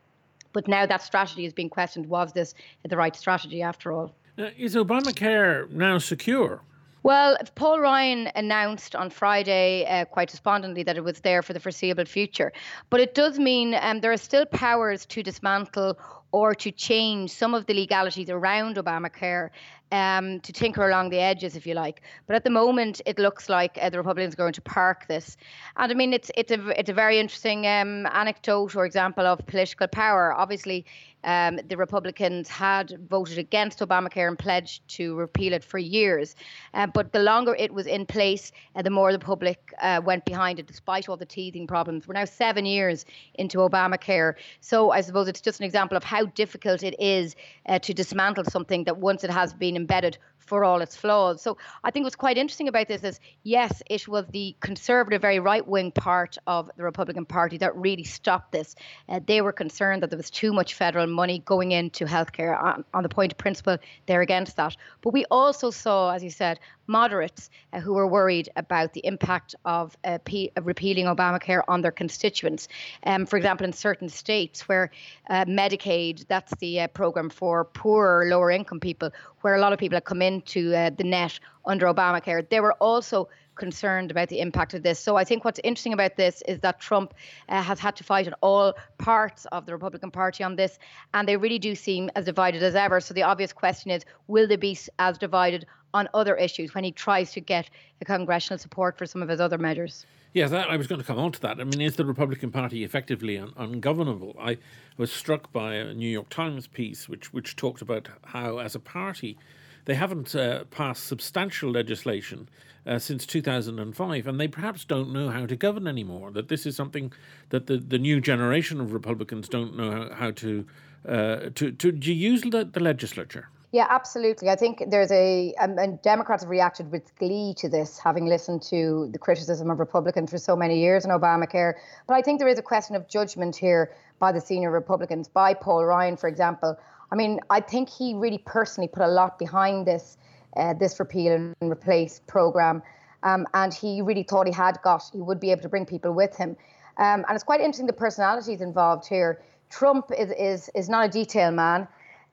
But 0.52 0.68
now 0.68 0.86
that 0.86 1.02
strategy 1.02 1.44
is 1.44 1.52
being 1.52 1.70
questioned. 1.70 2.06
Was 2.06 2.32
this 2.32 2.54
the 2.88 2.96
right 2.96 3.14
strategy 3.14 3.62
after 3.62 3.92
all? 3.92 4.14
Uh, 4.38 4.50
is 4.56 4.74
Obamacare 4.74 5.70
now 5.70 5.98
secure? 5.98 6.62
Well, 7.02 7.36
Paul 7.54 7.78
Ryan 7.78 8.32
announced 8.34 8.96
on 8.96 9.10
Friday, 9.10 9.86
uh, 9.86 10.06
quite 10.06 10.28
despondently, 10.28 10.82
that 10.82 10.96
it 10.96 11.04
was 11.04 11.20
there 11.20 11.40
for 11.40 11.52
the 11.52 11.60
foreseeable 11.60 12.04
future. 12.04 12.52
But 12.90 13.00
it 13.00 13.14
does 13.14 13.38
mean 13.38 13.76
um, 13.80 14.00
there 14.00 14.10
are 14.10 14.16
still 14.16 14.44
powers 14.44 15.06
to 15.06 15.22
dismantle 15.22 15.98
or 16.32 16.52
to 16.56 16.72
change 16.72 17.30
some 17.30 17.54
of 17.54 17.66
the 17.66 17.74
legalities 17.74 18.28
around 18.28 18.76
Obamacare 18.76 19.50
um, 19.92 20.40
to 20.40 20.52
tinker 20.52 20.88
along 20.88 21.10
the 21.10 21.18
edges, 21.18 21.56
if 21.56 21.66
you 21.66 21.74
like. 21.74 22.02
But 22.26 22.36
at 22.36 22.44
the 22.44 22.50
moment, 22.50 23.00
it 23.06 23.18
looks 23.18 23.48
like 23.48 23.78
uh, 23.80 23.90
the 23.90 23.98
Republicans 23.98 24.34
are 24.34 24.36
going 24.36 24.52
to 24.54 24.62
park 24.62 25.06
this. 25.08 25.36
And 25.76 25.90
I 25.90 25.94
mean, 25.94 26.12
it's 26.12 26.30
it's 26.36 26.52
a 26.52 26.78
it's 26.78 26.90
a 26.90 26.94
very 26.94 27.18
interesting 27.18 27.66
um, 27.66 28.06
anecdote 28.06 28.74
or 28.76 28.84
example 28.84 29.26
of 29.26 29.44
political 29.46 29.86
power. 29.86 30.32
Obviously, 30.32 30.84
um, 31.26 31.58
the 31.68 31.76
Republicans 31.76 32.48
had 32.48 32.96
voted 33.10 33.36
against 33.36 33.80
Obamacare 33.80 34.28
and 34.28 34.38
pledged 34.38 34.86
to 34.88 35.14
repeal 35.16 35.52
it 35.52 35.64
for 35.64 35.78
years. 35.78 36.36
Uh, 36.72 36.86
but 36.86 37.12
the 37.12 37.18
longer 37.18 37.54
it 37.58 37.74
was 37.74 37.86
in 37.86 38.06
place, 38.06 38.52
uh, 38.76 38.82
the 38.82 38.90
more 38.90 39.12
the 39.12 39.18
public 39.18 39.74
uh, 39.82 40.00
went 40.04 40.24
behind 40.24 40.58
it, 40.58 40.66
despite 40.66 41.08
all 41.08 41.16
the 41.16 41.26
teething 41.26 41.66
problems. 41.66 42.06
We're 42.06 42.14
now 42.14 42.24
seven 42.24 42.64
years 42.64 43.04
into 43.34 43.58
Obamacare. 43.58 44.34
So 44.60 44.92
I 44.92 45.00
suppose 45.00 45.28
it's 45.28 45.40
just 45.40 45.60
an 45.60 45.66
example 45.66 45.96
of 45.96 46.04
how 46.04 46.26
difficult 46.26 46.82
it 46.82 46.94
is 47.00 47.34
uh, 47.66 47.80
to 47.80 47.92
dismantle 47.92 48.44
something 48.44 48.84
that 48.84 48.96
once 48.96 49.24
it 49.24 49.30
has 49.30 49.52
been 49.52 49.76
embedded 49.76 50.18
for 50.46 50.64
all 50.64 50.80
its 50.80 50.96
flaws. 50.96 51.42
So 51.42 51.58
I 51.84 51.90
think 51.90 52.04
what's 52.04 52.16
quite 52.16 52.38
interesting 52.38 52.68
about 52.68 52.88
this 52.88 53.02
is 53.02 53.20
yes, 53.42 53.82
it 53.90 54.08
was 54.08 54.26
the 54.28 54.56
conservative, 54.60 55.20
very 55.20 55.40
right 55.40 55.66
wing 55.66 55.92
part 55.92 56.38
of 56.46 56.70
the 56.76 56.84
Republican 56.84 57.26
Party 57.26 57.58
that 57.58 57.76
really 57.76 58.04
stopped 58.04 58.52
this. 58.52 58.74
Uh, 59.08 59.20
they 59.26 59.42
were 59.42 59.52
concerned 59.52 60.02
that 60.02 60.10
there 60.10 60.16
was 60.16 60.30
too 60.30 60.52
much 60.52 60.74
federal 60.74 61.06
money 61.06 61.40
going 61.40 61.72
into 61.72 62.04
healthcare. 62.04 62.60
On, 62.60 62.84
on 62.94 63.02
the 63.02 63.08
point 63.08 63.32
of 63.32 63.38
principle, 63.38 63.78
they're 64.06 64.22
against 64.22 64.56
that. 64.56 64.76
But 65.02 65.12
we 65.12 65.24
also 65.30 65.70
saw, 65.70 66.10
as 66.10 66.22
you 66.22 66.30
said, 66.30 66.60
moderates 66.86 67.50
uh, 67.72 67.80
who 67.80 67.94
were 67.94 68.06
worried 68.06 68.48
about 68.56 68.92
the 68.92 69.04
impact 69.04 69.54
of 69.64 69.96
uh, 70.04 70.18
P- 70.24 70.52
repealing 70.62 71.06
Obamacare 71.06 71.62
on 71.68 71.82
their 71.82 71.92
constituents. 71.92 72.68
Um, 73.04 73.26
for 73.26 73.36
example, 73.36 73.66
in 73.66 73.72
certain 73.72 74.08
states 74.08 74.68
where 74.68 74.90
uh, 75.28 75.44
Medicaid, 75.44 76.26
that's 76.28 76.54
the 76.56 76.80
uh, 76.80 76.88
program 76.88 77.30
for 77.30 77.64
poorer, 77.64 78.26
lower 78.28 78.50
income 78.50 78.80
people, 78.80 79.10
where 79.40 79.54
a 79.54 79.60
lot 79.60 79.72
of 79.72 79.78
people 79.78 79.96
have 79.96 80.04
come 80.04 80.22
into 80.22 80.74
uh, 80.74 80.90
the 80.90 81.04
net 81.04 81.38
under 81.64 81.86
Obamacare, 81.86 82.48
they 82.48 82.60
were 82.60 82.74
also 82.74 83.28
concerned 83.56 84.10
about 84.10 84.28
the 84.28 84.40
impact 84.40 84.74
of 84.74 84.82
this. 84.82 85.00
So 85.00 85.16
I 85.16 85.24
think 85.24 85.44
what's 85.44 85.60
interesting 85.64 85.92
about 85.92 86.16
this 86.16 86.42
is 86.46 86.60
that 86.60 86.78
Trump 86.78 87.14
uh, 87.48 87.62
has 87.62 87.80
had 87.80 87.96
to 87.96 88.04
fight 88.04 88.26
in 88.26 88.34
all 88.40 88.74
parts 88.98 89.46
of 89.46 89.66
the 89.66 89.72
Republican 89.72 90.10
Party 90.10 90.44
on 90.44 90.56
this, 90.56 90.78
and 91.14 91.26
they 91.26 91.36
really 91.36 91.58
do 91.58 91.74
seem 91.74 92.10
as 92.14 92.26
divided 92.26 92.62
as 92.62 92.74
ever. 92.74 93.00
So 93.00 93.14
the 93.14 93.22
obvious 93.22 93.52
question 93.52 93.90
is, 93.90 94.04
will 94.28 94.46
they 94.46 94.56
be 94.56 94.78
as 94.98 95.18
divided 95.18 95.66
on 95.96 96.08
other 96.14 96.36
issues 96.36 96.74
when 96.74 96.84
he 96.84 96.92
tries 96.92 97.32
to 97.32 97.40
get 97.40 97.70
a 98.00 98.04
congressional 98.04 98.58
support 98.58 98.98
for 98.98 99.06
some 99.06 99.22
of 99.22 99.28
his 99.28 99.40
other 99.40 99.58
measures? 99.58 100.06
Yeah, 100.34 100.48
that, 100.48 100.68
I 100.68 100.76
was 100.76 100.86
going 100.86 101.00
to 101.00 101.06
come 101.06 101.18
on 101.18 101.32
to 101.32 101.40
that. 101.40 101.60
I 101.60 101.64
mean, 101.64 101.80
is 101.80 101.96
the 101.96 102.04
Republican 102.04 102.50
Party 102.50 102.84
effectively 102.84 103.38
un- 103.38 103.54
ungovernable? 103.56 104.36
I 104.38 104.58
was 104.98 105.10
struck 105.10 105.50
by 105.50 105.74
a 105.74 105.94
New 105.94 106.08
York 106.08 106.28
Times 106.28 106.66
piece 106.66 107.08
which 107.08 107.32
which 107.32 107.56
talked 107.56 107.80
about 107.80 108.08
how, 108.26 108.58
as 108.58 108.74
a 108.74 108.80
party, 108.80 109.38
they 109.86 109.94
haven't 109.94 110.34
uh, 110.34 110.64
passed 110.64 111.04
substantial 111.06 111.70
legislation 111.70 112.50
uh, 112.86 112.98
since 112.98 113.24
2005, 113.24 114.26
and 114.26 114.38
they 114.38 114.48
perhaps 114.48 114.84
don't 114.84 115.10
know 115.10 115.30
how 115.30 115.46
to 115.46 115.56
govern 115.56 115.86
anymore. 115.86 116.30
That 116.30 116.48
this 116.48 116.66
is 116.66 116.76
something 116.76 117.12
that 117.48 117.66
the, 117.66 117.78
the 117.78 117.98
new 117.98 118.20
generation 118.20 118.78
of 118.78 118.92
Republicans 118.92 119.48
don't 119.48 119.74
know 119.74 119.90
how, 119.90 120.14
how 120.14 120.30
to, 120.32 120.66
uh, 121.08 121.36
to, 121.54 121.72
to 121.72 121.92
to 121.92 122.12
use 122.12 122.42
the, 122.42 122.64
the 122.64 122.80
legislature. 122.80 123.48
Yeah, 123.76 123.88
absolutely. 123.90 124.48
I 124.48 124.56
think 124.56 124.84
there's 124.88 125.12
a, 125.12 125.52
um, 125.60 125.78
and 125.78 126.00
Democrats 126.00 126.42
have 126.42 126.48
reacted 126.48 126.90
with 126.90 127.14
glee 127.16 127.52
to 127.58 127.68
this, 127.68 127.98
having 127.98 128.24
listened 128.24 128.62
to 128.70 129.10
the 129.12 129.18
criticism 129.18 129.70
of 129.70 129.78
Republicans 129.78 130.30
for 130.30 130.38
so 130.38 130.56
many 130.56 130.80
years 130.80 131.04
in 131.04 131.10
Obamacare. 131.10 131.74
But 132.06 132.14
I 132.14 132.22
think 132.22 132.38
there 132.38 132.48
is 132.48 132.58
a 132.58 132.62
question 132.62 132.96
of 132.96 133.06
judgment 133.06 133.54
here 133.54 133.92
by 134.18 134.32
the 134.32 134.40
senior 134.40 134.70
Republicans, 134.70 135.28
by 135.28 135.52
Paul 135.52 135.84
Ryan, 135.84 136.16
for 136.16 136.26
example, 136.26 136.78
I 137.12 137.16
mean, 137.16 137.38
I 137.50 137.60
think 137.60 137.90
he 137.90 138.14
really 138.14 138.38
personally 138.38 138.88
put 138.88 139.02
a 139.02 139.08
lot 139.08 139.38
behind 139.38 139.86
this 139.86 140.16
uh, 140.56 140.72
this 140.72 140.98
repeal 140.98 141.34
and 141.34 141.70
replace 141.70 142.22
program, 142.26 142.82
um, 143.24 143.46
and 143.52 143.74
he 143.74 144.00
really 144.00 144.22
thought 144.22 144.46
he 144.46 144.54
had 144.54 144.80
got 144.82 145.02
he 145.12 145.20
would 145.20 145.38
be 145.38 145.50
able 145.50 145.60
to 145.60 145.68
bring 145.68 145.84
people 145.84 146.12
with 146.14 146.34
him. 146.34 146.56
Um, 146.96 147.26
and 147.28 147.32
it's 147.34 147.44
quite 147.44 147.60
interesting 147.60 147.86
the 147.86 147.92
personalities 147.92 148.62
involved 148.62 149.06
here. 149.06 149.42
Trump 149.68 150.10
is 150.18 150.30
is 150.30 150.70
is 150.74 150.88
not 150.88 151.04
a 151.04 151.10
detail 151.10 151.50
man. 151.50 151.86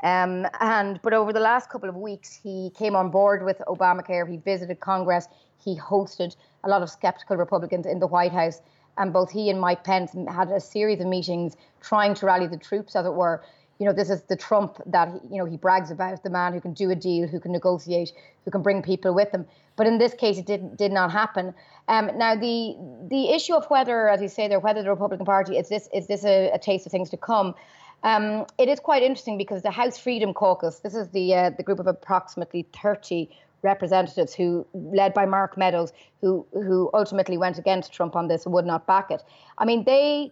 Um, 0.03 0.45
and 0.59 1.01
but 1.01 1.13
over 1.13 1.31
the 1.33 1.39
last 1.39 1.69
couple 1.69 1.89
of 1.89 1.95
weeks, 1.95 2.37
he 2.43 2.71
came 2.77 2.95
on 2.95 3.09
board 3.09 3.43
with 3.43 3.61
Obamacare. 3.67 4.29
He 4.29 4.37
visited 4.37 4.79
Congress. 4.79 5.27
He 5.63 5.77
hosted 5.77 6.35
a 6.63 6.69
lot 6.69 6.81
of 6.81 6.89
skeptical 6.89 7.37
Republicans 7.37 7.85
in 7.85 7.99
the 7.99 8.07
White 8.07 8.33
House, 8.33 8.61
and 8.97 9.13
both 9.13 9.31
he 9.31 9.49
and 9.49 9.59
Mike 9.59 9.83
Pence 9.83 10.11
had 10.29 10.49
a 10.51 10.59
series 10.59 10.99
of 10.99 11.07
meetings 11.07 11.55
trying 11.81 12.13
to 12.15 12.25
rally 12.25 12.47
the 12.47 12.57
troops, 12.57 12.95
as 12.95 13.05
it 13.05 13.13
were 13.13 13.41
you 13.79 13.85
know, 13.89 13.93
this 13.93 14.09
is 14.09 14.21
the 14.23 14.35
Trump 14.35 14.77
that 14.85 15.09
you 15.29 15.37
know 15.37 15.45
he 15.45 15.57
brags 15.57 15.91
about, 15.91 16.23
the 16.23 16.29
man 16.29 16.53
who 16.53 16.61
can 16.61 16.73
do 16.73 16.89
a 16.91 16.95
deal, 16.95 17.27
who 17.27 17.39
can 17.39 17.51
negotiate, 17.51 18.13
who 18.45 18.51
can 18.51 18.61
bring 18.61 18.81
people 18.81 19.13
with 19.13 19.31
him. 19.31 19.45
But 19.75 19.87
in 19.87 19.97
this 19.97 20.13
case, 20.13 20.37
it 20.37 20.45
did 20.45 20.77
did 20.77 20.91
not 20.91 21.11
happen. 21.11 21.53
Um, 21.87 22.11
now 22.17 22.35
the 22.35 22.77
the 23.09 23.31
issue 23.31 23.53
of 23.55 23.65
whether, 23.69 24.07
as 24.09 24.21
you 24.21 24.27
say 24.27 24.47
there, 24.47 24.59
whether 24.59 24.83
the 24.83 24.89
Republican 24.89 25.25
Party 25.25 25.57
is 25.57 25.69
this 25.69 25.89
is 25.93 26.07
this 26.07 26.23
a, 26.23 26.51
a 26.51 26.59
taste 26.59 26.85
of 26.85 26.91
things 26.91 27.09
to 27.09 27.17
come. 27.17 27.55
Um, 28.03 28.45
it 28.57 28.67
is 28.67 28.79
quite 28.79 29.01
interesting 29.01 29.37
because 29.37 29.61
the 29.61 29.71
House 29.71 29.97
Freedom 29.97 30.33
Caucus, 30.33 30.79
this 30.79 30.93
is 30.93 31.09
the 31.09 31.33
uh, 31.33 31.49
the 31.51 31.63
group 31.63 31.79
of 31.79 31.87
approximately 31.87 32.67
30 32.73 33.29
representatives 33.61 34.33
who, 34.33 34.67
led 34.73 35.13
by 35.13 35.25
Mark 35.25 35.57
Meadows, 35.57 35.93
who 36.21 36.45
who 36.51 36.89
ultimately 36.93 37.37
went 37.37 37.57
against 37.57 37.93
Trump 37.93 38.15
on 38.15 38.27
this 38.27 38.45
and 38.45 38.53
would 38.53 38.65
not 38.65 38.85
back 38.85 39.09
it. 39.09 39.23
I 39.57 39.65
mean, 39.65 39.85
they 39.85 40.31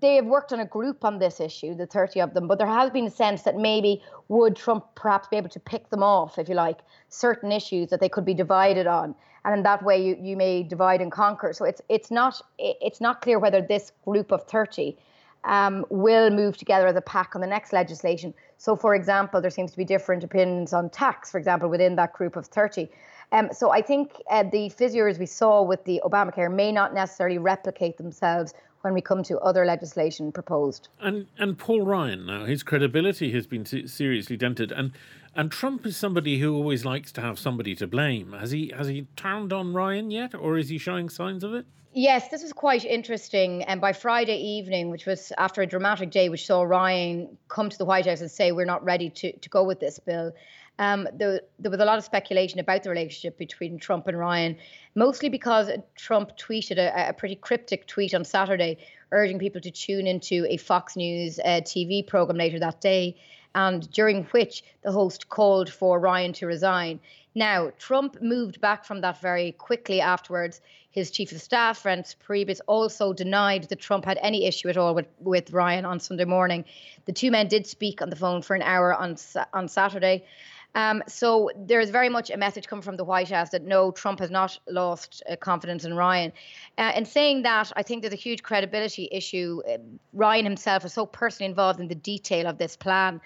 they 0.00 0.14
have 0.14 0.26
worked 0.26 0.52
on 0.52 0.60
a 0.60 0.64
group 0.64 1.04
on 1.04 1.18
this 1.18 1.40
issue, 1.40 1.74
the 1.74 1.86
30 1.86 2.20
of 2.20 2.34
them, 2.34 2.46
but 2.46 2.58
there 2.58 2.68
has 2.68 2.90
been 2.90 3.06
a 3.06 3.10
sense 3.10 3.42
that 3.42 3.56
maybe 3.56 4.00
would 4.28 4.54
Trump 4.54 4.84
perhaps 4.94 5.26
be 5.26 5.36
able 5.36 5.48
to 5.48 5.58
pick 5.58 5.90
them 5.90 6.04
off, 6.04 6.38
if 6.38 6.48
you 6.48 6.54
like, 6.54 6.78
certain 7.08 7.50
issues 7.50 7.90
that 7.90 7.98
they 7.98 8.08
could 8.08 8.24
be 8.24 8.34
divided 8.34 8.86
on. 8.86 9.12
And 9.44 9.56
in 9.56 9.62
that 9.64 9.82
way 9.82 10.00
you, 10.00 10.16
you 10.20 10.36
may 10.36 10.62
divide 10.62 11.00
and 11.00 11.10
conquer. 11.10 11.52
So 11.52 11.64
it's 11.64 11.80
it's 11.88 12.12
not 12.12 12.40
it's 12.58 13.00
not 13.00 13.22
clear 13.22 13.40
whether 13.40 13.60
this 13.60 13.90
group 14.04 14.30
of 14.30 14.44
30 14.44 14.96
um, 15.44 15.84
will 15.90 16.30
move 16.30 16.56
together 16.56 16.86
as 16.86 16.96
a 16.96 17.00
pack 17.00 17.34
on 17.34 17.40
the 17.40 17.46
next 17.46 17.72
legislation. 17.72 18.34
So, 18.56 18.76
for 18.76 18.94
example, 18.94 19.40
there 19.40 19.50
seems 19.50 19.70
to 19.72 19.76
be 19.76 19.84
different 19.84 20.24
opinions 20.24 20.72
on 20.72 20.90
tax, 20.90 21.30
for 21.30 21.38
example, 21.38 21.68
within 21.68 21.96
that 21.96 22.12
group 22.12 22.36
of 22.36 22.46
30. 22.46 22.88
Um, 23.30 23.50
so 23.52 23.70
I 23.70 23.82
think 23.82 24.22
uh, 24.30 24.44
the 24.44 24.70
fissures 24.70 25.18
we 25.18 25.26
saw 25.26 25.62
with 25.62 25.84
the 25.84 26.00
Obamacare 26.04 26.52
may 26.52 26.72
not 26.72 26.94
necessarily 26.94 27.38
replicate 27.38 27.98
themselves 27.98 28.54
when 28.82 28.94
we 28.94 29.00
come 29.00 29.22
to 29.24 29.38
other 29.40 29.64
legislation 29.64 30.32
proposed. 30.32 30.88
And 31.00 31.26
and 31.38 31.58
Paul 31.58 31.82
Ryan 31.82 32.26
now 32.26 32.44
his 32.44 32.62
credibility 32.62 33.32
has 33.32 33.46
been 33.46 33.64
seriously 33.64 34.36
dented, 34.36 34.72
and 34.72 34.92
and 35.34 35.50
Trump 35.50 35.86
is 35.86 35.96
somebody 35.96 36.38
who 36.38 36.54
always 36.54 36.84
likes 36.84 37.12
to 37.12 37.20
have 37.20 37.38
somebody 37.38 37.74
to 37.76 37.86
blame. 37.86 38.32
Has 38.32 38.50
he 38.50 38.72
has 38.76 38.88
he 38.88 39.06
turned 39.16 39.52
on 39.52 39.72
Ryan 39.72 40.10
yet, 40.10 40.34
or 40.34 40.58
is 40.58 40.68
he 40.68 40.78
showing 40.78 41.08
signs 41.08 41.44
of 41.44 41.54
it? 41.54 41.66
Yes, 41.92 42.28
this 42.28 42.42
was 42.42 42.52
quite 42.52 42.84
interesting. 42.84 43.62
And 43.64 43.80
by 43.80 43.92
Friday 43.92 44.36
evening, 44.36 44.90
which 44.90 45.06
was 45.06 45.32
after 45.38 45.62
a 45.62 45.66
dramatic 45.66 46.10
day, 46.10 46.28
which 46.28 46.46
saw 46.46 46.62
Ryan 46.62 47.36
come 47.48 47.70
to 47.70 47.78
the 47.78 47.84
White 47.84 48.06
House 48.06 48.20
and 48.20 48.30
say, 48.30 48.52
We're 48.52 48.66
not 48.66 48.84
ready 48.84 49.10
to, 49.10 49.32
to 49.32 49.48
go 49.48 49.64
with 49.64 49.80
this 49.80 49.98
bill, 49.98 50.32
um, 50.78 51.08
there, 51.14 51.40
there 51.58 51.70
was 51.70 51.80
a 51.80 51.84
lot 51.84 51.98
of 51.98 52.04
speculation 52.04 52.60
about 52.60 52.82
the 52.82 52.90
relationship 52.90 53.36
between 53.36 53.78
Trump 53.78 54.06
and 54.06 54.18
Ryan, 54.18 54.56
mostly 54.94 55.28
because 55.28 55.70
Trump 55.96 56.36
tweeted 56.38 56.78
a, 56.78 57.08
a 57.08 57.12
pretty 57.12 57.36
cryptic 57.36 57.86
tweet 57.86 58.14
on 58.14 58.24
Saturday 58.24 58.78
urging 59.12 59.38
people 59.38 59.60
to 59.60 59.70
tune 59.70 60.06
into 60.06 60.46
a 60.48 60.56
Fox 60.56 60.96
News 60.96 61.38
uh, 61.38 61.60
TV 61.62 62.06
program 62.06 62.36
later 62.36 62.58
that 62.58 62.80
day, 62.80 63.16
and 63.54 63.90
during 63.90 64.24
which 64.26 64.62
the 64.82 64.92
host 64.92 65.28
called 65.28 65.70
for 65.70 65.98
Ryan 65.98 66.32
to 66.34 66.46
resign. 66.46 67.00
Now, 67.34 67.70
Trump 67.78 68.20
moved 68.20 68.60
back 68.60 68.84
from 68.84 69.00
that 69.02 69.20
very 69.20 69.52
quickly 69.52 70.00
afterwards. 70.00 70.60
His 70.90 71.10
chief 71.10 71.30
of 71.32 71.40
staff, 71.40 71.82
Reince 71.84 72.16
Priebus, 72.16 72.60
also 72.66 73.12
denied 73.12 73.64
that 73.64 73.78
Trump 73.78 74.04
had 74.04 74.18
any 74.20 74.46
issue 74.46 74.68
at 74.68 74.76
all 74.76 74.94
with, 74.94 75.06
with 75.20 75.52
Ryan 75.52 75.84
on 75.84 76.00
Sunday 76.00 76.24
morning. 76.24 76.64
The 77.04 77.12
two 77.12 77.30
men 77.30 77.46
did 77.46 77.66
speak 77.66 78.02
on 78.02 78.10
the 78.10 78.16
phone 78.16 78.42
for 78.42 78.56
an 78.56 78.62
hour 78.62 78.94
on, 78.94 79.16
on 79.52 79.68
Saturday. 79.68 80.24
Um, 80.74 81.02
so 81.08 81.50
there 81.56 81.80
is 81.80 81.90
very 81.90 82.08
much 82.08 82.30
a 82.30 82.36
message 82.36 82.66
coming 82.66 82.82
from 82.82 82.96
the 82.96 83.04
White 83.04 83.30
House 83.30 83.50
that 83.50 83.62
no, 83.62 83.90
Trump 83.90 84.20
has 84.20 84.30
not 84.30 84.58
lost 84.68 85.22
uh, 85.28 85.36
confidence 85.36 85.84
in 85.84 85.94
Ryan. 85.94 86.32
Uh, 86.76 86.92
in 86.94 87.04
saying 87.04 87.42
that, 87.42 87.72
I 87.74 87.82
think 87.82 88.02
there's 88.02 88.12
a 88.12 88.16
huge 88.16 88.42
credibility 88.42 89.08
issue. 89.10 89.62
Uh, 89.68 89.78
Ryan 90.12 90.44
himself 90.44 90.84
is 90.84 90.92
so 90.92 91.06
personally 91.06 91.50
involved 91.50 91.80
in 91.80 91.88
the 91.88 91.94
detail 91.94 92.46
of 92.46 92.58
this 92.58 92.76
plan 92.76 93.20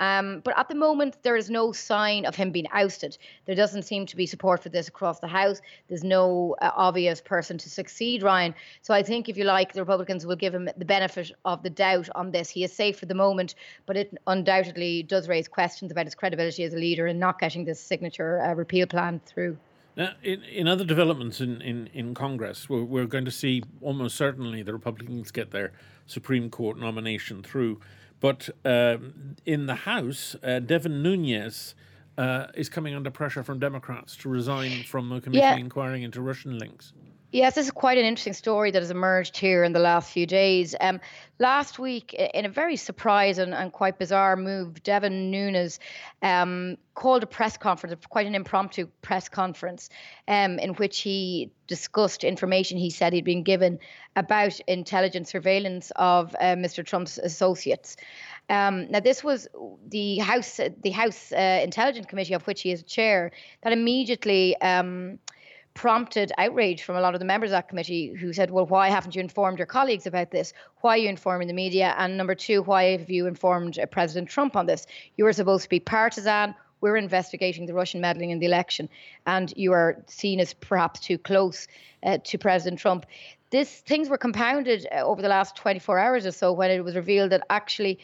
um, 0.00 0.40
but 0.44 0.58
at 0.58 0.68
the 0.68 0.74
moment, 0.74 1.16
there 1.22 1.36
is 1.36 1.48
no 1.48 1.72
sign 1.72 2.26
of 2.26 2.34
him 2.34 2.50
being 2.50 2.66
ousted. 2.72 3.16
There 3.46 3.54
doesn't 3.54 3.84
seem 3.84 4.06
to 4.06 4.16
be 4.16 4.26
support 4.26 4.62
for 4.62 4.68
this 4.68 4.88
across 4.88 5.20
the 5.20 5.26
House. 5.26 5.60
There's 5.88 6.04
no 6.04 6.56
uh, 6.60 6.70
obvious 6.74 7.20
person 7.20 7.56
to 7.58 7.70
succeed 7.70 8.22
Ryan. 8.22 8.54
So 8.82 8.92
I 8.92 9.02
think, 9.02 9.28
if 9.28 9.36
you 9.36 9.44
like, 9.44 9.72
the 9.72 9.80
Republicans 9.80 10.26
will 10.26 10.36
give 10.36 10.54
him 10.54 10.68
the 10.76 10.84
benefit 10.84 11.30
of 11.44 11.62
the 11.62 11.70
doubt 11.70 12.08
on 12.14 12.30
this. 12.30 12.50
He 12.50 12.62
is 12.62 12.72
safe 12.72 12.98
for 12.98 13.06
the 13.06 13.14
moment, 13.14 13.54
but 13.86 13.96
it 13.96 14.16
undoubtedly 14.26 15.02
does 15.02 15.28
raise 15.28 15.48
questions 15.48 15.90
about 15.90 16.04
his 16.04 16.14
credibility 16.14 16.64
as 16.64 16.74
a 16.74 16.78
leader 16.78 17.06
in 17.06 17.18
not 17.18 17.38
getting 17.38 17.64
this 17.64 17.80
signature 17.80 18.42
uh, 18.42 18.54
repeal 18.54 18.86
plan 18.86 19.20
through. 19.24 19.56
Now, 19.96 20.12
in, 20.22 20.42
in 20.42 20.68
other 20.68 20.84
developments 20.84 21.40
in, 21.40 21.62
in, 21.62 21.88
in 21.94 22.12
Congress, 22.12 22.68
we're, 22.68 22.84
we're 22.84 23.06
going 23.06 23.24
to 23.24 23.30
see 23.30 23.62
almost 23.80 24.16
certainly 24.16 24.62
the 24.62 24.74
Republicans 24.74 25.30
get 25.30 25.52
their 25.52 25.72
Supreme 26.06 26.50
Court 26.50 26.78
nomination 26.78 27.42
through. 27.42 27.80
But 28.20 28.48
um, 28.64 29.36
in 29.44 29.66
the 29.66 29.74
House, 29.74 30.36
uh, 30.42 30.60
Devin 30.60 31.02
Nunes 31.02 31.74
uh, 32.16 32.46
is 32.54 32.68
coming 32.68 32.94
under 32.94 33.10
pressure 33.10 33.42
from 33.42 33.58
Democrats 33.58 34.16
to 34.18 34.28
resign 34.28 34.84
from 34.84 35.12
a 35.12 35.20
committee 35.20 35.40
yeah. 35.40 35.56
inquiring 35.56 36.02
into 36.02 36.20
Russian 36.22 36.58
links. 36.58 36.92
Yes, 37.32 37.56
this 37.56 37.66
is 37.66 37.72
quite 37.72 37.98
an 37.98 38.04
interesting 38.04 38.34
story 38.34 38.70
that 38.70 38.80
has 38.80 38.92
emerged 38.92 39.36
here 39.36 39.64
in 39.64 39.72
the 39.72 39.80
last 39.80 40.12
few 40.12 40.26
days. 40.26 40.76
Um, 40.80 41.00
last 41.40 41.76
week, 41.76 42.14
in 42.14 42.44
a 42.44 42.48
very 42.48 42.76
surprising 42.76 43.52
and 43.52 43.72
quite 43.72 43.98
bizarre 43.98 44.36
move, 44.36 44.80
Devin 44.84 45.32
Nunes 45.32 45.80
um, 46.22 46.78
called 46.94 47.24
a 47.24 47.26
press 47.26 47.56
conference, 47.56 48.06
quite 48.08 48.28
an 48.28 48.36
impromptu 48.36 48.86
press 49.02 49.28
conference, 49.28 49.90
um, 50.28 50.60
in 50.60 50.74
which 50.74 51.00
he 51.00 51.50
discussed 51.66 52.22
information 52.22 52.78
he 52.78 52.90
said 52.90 53.12
he'd 53.12 53.24
been 53.24 53.42
given 53.42 53.80
about 54.14 54.60
intelligence 54.60 55.30
surveillance 55.30 55.90
of 55.96 56.32
uh, 56.36 56.54
Mr. 56.54 56.86
Trump's 56.86 57.18
associates. 57.18 57.96
Um, 58.48 58.88
now, 58.92 59.00
this 59.00 59.24
was 59.24 59.48
the 59.88 60.18
House, 60.18 60.60
the 60.80 60.90
House 60.90 61.32
uh, 61.32 61.60
Intelligence 61.64 62.06
Committee, 62.06 62.34
of 62.34 62.46
which 62.46 62.62
he 62.62 62.70
is 62.70 62.84
chair, 62.84 63.32
that 63.62 63.72
immediately 63.72 64.56
um, 64.60 65.18
prompted 65.76 66.32
outrage 66.38 66.82
from 66.82 66.96
a 66.96 67.00
lot 67.00 67.14
of 67.14 67.20
the 67.20 67.26
members 67.26 67.50
of 67.50 67.52
that 67.52 67.68
committee 67.68 68.12
who 68.18 68.32
said, 68.32 68.50
well, 68.50 68.66
why 68.66 68.88
haven't 68.88 69.14
you 69.14 69.20
informed 69.20 69.58
your 69.58 69.66
colleagues 69.66 70.06
about 70.06 70.30
this? 70.30 70.54
Why 70.80 70.94
are 70.94 70.96
you 70.96 71.08
informing 71.08 71.48
the 71.48 71.54
media? 71.54 71.94
And 71.98 72.16
number 72.16 72.34
two, 72.34 72.62
why 72.62 72.96
have 72.96 73.10
you 73.10 73.26
informed 73.26 73.78
uh, 73.78 73.84
President 73.84 74.28
Trump 74.28 74.56
on 74.56 74.64
this? 74.66 74.86
You 75.16 75.26
are 75.26 75.32
supposed 75.34 75.64
to 75.64 75.68
be 75.68 75.78
partisan. 75.78 76.54
We're 76.80 76.96
investigating 76.96 77.66
the 77.66 77.74
Russian 77.74 78.00
meddling 78.00 78.30
in 78.30 78.38
the 78.38 78.46
election, 78.46 78.88
and 79.26 79.52
you 79.54 79.72
are 79.72 80.02
seen 80.06 80.40
as 80.40 80.54
perhaps 80.54 81.00
too 81.00 81.18
close 81.18 81.68
uh, 82.02 82.18
to 82.24 82.38
President 82.38 82.80
Trump. 82.80 83.06
This 83.56 83.80
things 83.80 84.10
were 84.10 84.18
compounded 84.18 84.86
uh, 84.92 84.96
over 84.96 85.22
the 85.22 85.28
last 85.28 85.56
24 85.56 85.98
hours 85.98 86.26
or 86.26 86.32
so 86.32 86.52
when 86.52 86.70
it 86.70 86.84
was 86.84 86.94
revealed 86.94 87.30
that 87.32 87.42
actually 87.48 87.98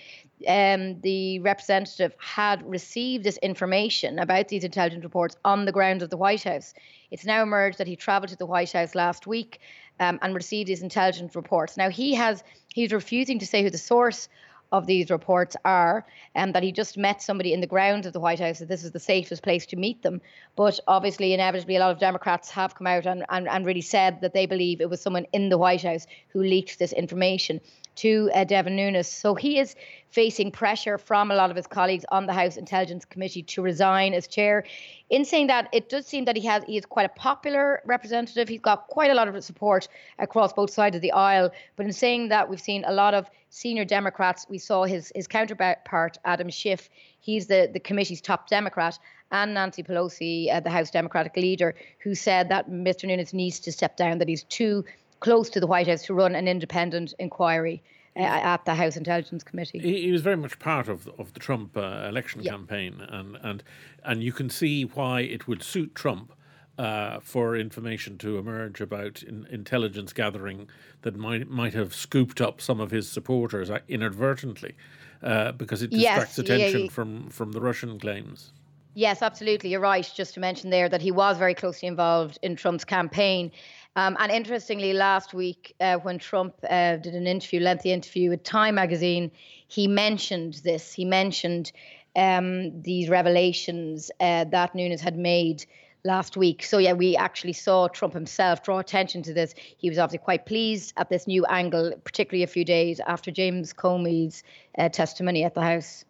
um, 0.49 0.99
the 1.03 1.41
representative 1.41 2.15
had 2.17 2.67
received 2.67 3.23
this 3.23 3.37
information 3.37 4.19
about 4.19 4.49
these 4.49 4.65
intelligence 4.65 5.05
reports 5.05 5.37
on 5.45 5.67
the 5.67 5.73
grounds 5.73 6.03
of 6.03 6.09
the 6.09 6.17
White 6.17 6.45
House. 6.45 6.73
It's 7.11 7.27
now 7.27 7.43
emerged 7.43 7.77
that 7.77 7.87
he 7.87 7.97
travelled 7.97 8.31
to 8.31 8.37
the 8.37 8.47
White 8.47 8.73
House 8.73 8.95
last 8.95 9.27
week 9.27 9.61
um, 10.01 10.19
and 10.23 10.35
received 10.35 10.71
these 10.71 10.81
intelligence 10.81 11.37
reports. 11.37 11.77
Now 11.77 11.91
he 11.91 12.15
has 12.15 12.43
he's 12.69 12.91
refusing 12.91 13.39
to 13.41 13.47
say 13.47 13.63
who 13.63 13.69
the 13.69 13.77
source 13.77 14.31
of 14.73 14.87
these 14.87 15.11
reports 15.11 15.55
are, 15.65 16.05
and 16.35 16.55
that 16.55 16.63
he 16.63 16.73
just 16.73 16.97
met 16.97 17.23
somebody 17.23 17.53
in 17.53 17.61
the 17.61 17.67
grounds 17.67 18.07
of 18.07 18.15
the 18.15 18.21
White 18.21 18.41
House, 18.41 18.59
that 18.59 18.69
this 18.69 18.83
is 18.83 18.91
the 18.91 18.99
safest 18.99 19.43
place 19.43 19.67
to 19.67 19.77
meet 19.77 20.03
them. 20.03 20.21
But 20.57 20.81
obviously, 20.89 21.35
inevitably, 21.35 21.77
a 21.77 21.81
lot 21.81 21.93
of 21.93 21.99
Democrats 21.99 22.51
have 22.51 22.75
come 22.75 22.87
out 22.87 23.07
and, 23.07 23.25
and, 23.29 23.47
and 23.47 23.67
really 23.67 23.83
said 23.83 24.23
that 24.23 24.33
they 24.33 24.47
believe 24.47 24.81
it 24.81 24.91
was 24.91 25.01
someone 25.01 25.27
in 25.33 25.51
the 25.51 25.59
White 25.59 25.83
House 25.83 26.07
who 26.29 26.41
leaked 26.41 26.79
this 26.79 26.93
information 26.93 27.61
to 27.97 28.31
uh, 28.35 28.45
Devin 28.45 28.77
Nunes. 28.77 29.09
So 29.09 29.35
he 29.35 29.59
is 29.59 29.75
facing 30.11 30.51
pressure 30.51 30.99
from 30.99 31.31
a 31.31 31.35
lot 31.35 31.51
of 31.51 31.57
his 31.57 31.67
colleagues 31.67 32.05
on 32.11 32.27
the 32.27 32.33
House 32.33 32.57
Intelligence 32.57 33.05
Committee 33.05 33.43
to 33.43 33.63
resign 33.63 34.13
as 34.13 34.27
chair. 34.27 34.65
In 35.09 35.25
saying 35.25 35.47
that, 35.47 35.69
it 35.73 35.89
does 35.89 36.07
seem 36.07 36.27
that 36.27 36.37
he 36.37 36.47
has 36.47 36.63
he 36.65 36.77
is 36.77 36.87
quite 36.87 37.07
a 37.07 37.15
popular 37.21 37.81
representative. 37.85 38.49
He's 38.49 38.61
got 38.61 38.89
quite 38.89 39.11
a 39.11 39.15
lot 39.15 39.29
of 39.29 39.43
support 39.43 39.89
across 40.19 40.53
both 40.53 40.71
sides 40.71 40.97
of 40.97 41.03
the 41.03 41.13
aisle. 41.13 41.51
But 41.77 41.87
in 41.87 41.93
saying 41.93 42.29
that, 42.29 42.49
we've 42.49 42.61
seen 42.61 42.85
a 42.87 42.93
lot 42.93 43.15
of 43.15 43.29
senior 43.49 43.85
Democrats. 43.85 44.47
We 44.49 44.59
saw 44.59 44.85
his 44.85 45.13
his 45.15 45.27
counterpart 45.27 46.19
Adam 46.25 46.51
Schiff. 46.51 46.89
He's 47.21 47.47
the 47.47 47.71
the 47.73 47.81
committee's 47.81 48.21
top 48.21 48.49
Democrat, 48.49 48.99
and 49.31 49.55
Nancy 49.55 49.83
Pelosi, 49.83 50.53
uh, 50.53 50.61
the 50.61 50.71
House 50.71 50.91
Democratic 50.91 51.37
leader, 51.37 51.75
who 51.99 52.15
said 52.15 52.51
that 52.51 52.71
Mr. 52.71 53.05
Nunes 53.07 53.33
needs 53.33 53.61
to 53.61 53.73
step 53.73 53.97
down. 53.97 54.19
That 54.19 54.29
he's 54.29 54.45
too 54.45 54.85
close 55.23 55.49
to 55.49 55.61
the 55.61 55.67
White 55.67 55.87
House 55.87 56.03
to 56.07 56.15
run 56.15 56.35
an 56.35 56.49
independent 56.49 57.15
inquiry. 57.19 57.83
Uh, 58.15 58.25
at 58.25 58.67
the 58.67 58.75
House 58.75 58.99
Intelligence 58.99 59.43
Committee, 59.43 59.79
he, 59.79 60.03
he, 60.03 60.13
was 60.13 60.21
very 60.21 60.37
much 60.37 60.59
part 60.59 60.87
of 60.87 61.09
of 61.19 61.33
the 61.33 61.41
Trump 61.41 61.75
uh, 61.79 62.07
election 62.07 62.43
yeah. 62.43 62.51
campaign, 62.51 63.01
and 63.09 63.39
and 63.41 63.63
and 64.05 64.23
you 64.23 64.33
can 64.33 64.51
see 64.51 64.83
why 64.83 65.23
it 65.23 65.49
would 65.49 65.63
suit 65.63 65.95
Trump 65.95 66.31
uh, 66.77 67.21
for 67.21 67.57
information 67.57 68.19
to 68.19 68.37
emerge 68.37 68.83
about 68.83 69.23
in, 69.23 69.47
intelligence 69.51 70.13
gathering 70.13 70.69
that 71.01 71.17
might 71.17 71.49
might 71.49 71.73
have 71.73 71.95
scooped 71.95 72.39
up 72.43 72.61
some 72.61 72.81
of 72.81 72.91
his 72.91 73.09
supporters 73.09 73.71
uh, 73.71 73.79
inadvertently, 73.89 74.75
uh, 75.23 75.53
because 75.53 75.81
it 75.81 75.91
distracts 75.91 76.37
yes, 76.37 76.39
attention 76.39 76.81
yeah, 76.81 76.85
yeah. 76.85 76.91
from 76.91 77.31
from 77.31 77.53
the 77.53 77.63
Russian 77.63 77.99
claims. 77.99 78.53
Yes, 78.95 79.23
absolutely. 79.23 79.71
You're 79.71 79.81
right. 79.81 80.11
Just 80.15 80.35
to 80.35 80.41
mention 80.41 80.71
there 80.71 80.89
that 80.89 81.01
he 81.01 81.11
was 81.11 81.39
very 81.39 81.55
closely 81.55 81.89
involved 81.89 82.39
in 82.43 82.57
Trump's 82.57 82.85
campaign. 82.85 83.51
Um, 83.97 84.17
and 84.19 84.31
interestingly, 84.31 84.93
last 84.93 85.33
week 85.35 85.75
uh, 85.81 85.97
when 85.97 86.19
Trump 86.19 86.55
uh, 86.69 86.97
did 86.97 87.15
an 87.15 87.27
interview, 87.27 87.61
lengthy 87.61 87.93
interview 87.93 88.31
with 88.31 88.43
Time 88.43 88.75
magazine, 88.75 89.31
he 89.69 89.89
mentioned 89.89 90.61
this. 90.65 90.93
He 90.93 91.05
mentioned 91.05 91.73
um, 92.17 92.83
these 92.83 93.09
revelations 93.09 94.11
uh, 94.21 94.45
that 94.45 94.75
Nunes 94.75 95.01
had 95.01 95.17
made 95.17 95.65
last 96.05 96.37
week. 96.37 96.63
So 96.63 96.79
yeah, 96.79 96.93
we 96.93 97.17
actually 97.17 97.53
saw 97.53 97.89
Trump 97.89 98.13
himself 98.13 98.63
draw 98.63 98.79
attention 98.79 99.23
to 99.23 99.33
this. 99.33 99.55
He 99.77 99.89
was 99.89 99.99
obviously 99.99 100.25
quite 100.25 100.47
pleased 100.47 100.93
at 100.97 101.09
this 101.09 101.27
new 101.27 101.47
angle, 101.47 101.93
particularly 102.05 102.43
a 102.43 102.49
few 102.49 102.65
days 102.65 103.01
after 103.07 103.31
James 103.31 103.73
Comey's 103.73 104.43
uh, 104.77 104.89
testimony 104.89 105.45
at 105.45 105.55
the 105.55 105.63
House. 105.63 106.05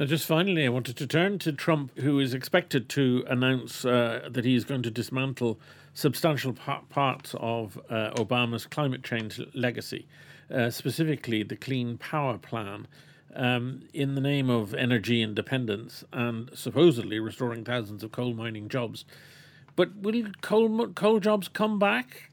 Now, 0.00 0.06
just 0.06 0.24
finally, 0.24 0.64
I 0.64 0.70
wanted 0.70 0.96
to 0.96 1.06
turn 1.06 1.38
to 1.40 1.52
Trump, 1.52 1.98
who 1.98 2.20
is 2.20 2.32
expected 2.32 2.88
to 2.88 3.22
announce 3.28 3.84
uh, 3.84 4.30
that 4.30 4.46
he 4.46 4.54
is 4.54 4.64
going 4.64 4.82
to 4.84 4.90
dismantle 4.90 5.60
substantial 5.92 6.54
parts 6.54 7.34
of 7.38 7.78
uh, 7.90 8.10
Obama's 8.14 8.64
climate 8.64 9.04
change 9.04 9.42
legacy, 9.52 10.06
uh, 10.50 10.70
specifically 10.70 11.42
the 11.42 11.54
Clean 11.54 11.98
Power 11.98 12.38
Plan 12.38 12.86
um, 13.34 13.82
in 13.92 14.14
the 14.14 14.22
name 14.22 14.48
of 14.48 14.72
energy 14.72 15.20
independence 15.20 16.02
and 16.14 16.48
supposedly 16.54 17.20
restoring 17.20 17.62
thousands 17.62 18.02
of 18.02 18.10
coal 18.10 18.32
mining 18.32 18.70
jobs. 18.70 19.04
But 19.76 19.96
will 19.96 20.24
coal 20.40 20.88
coal 20.94 21.20
jobs 21.20 21.46
come 21.46 21.78
back? 21.78 22.30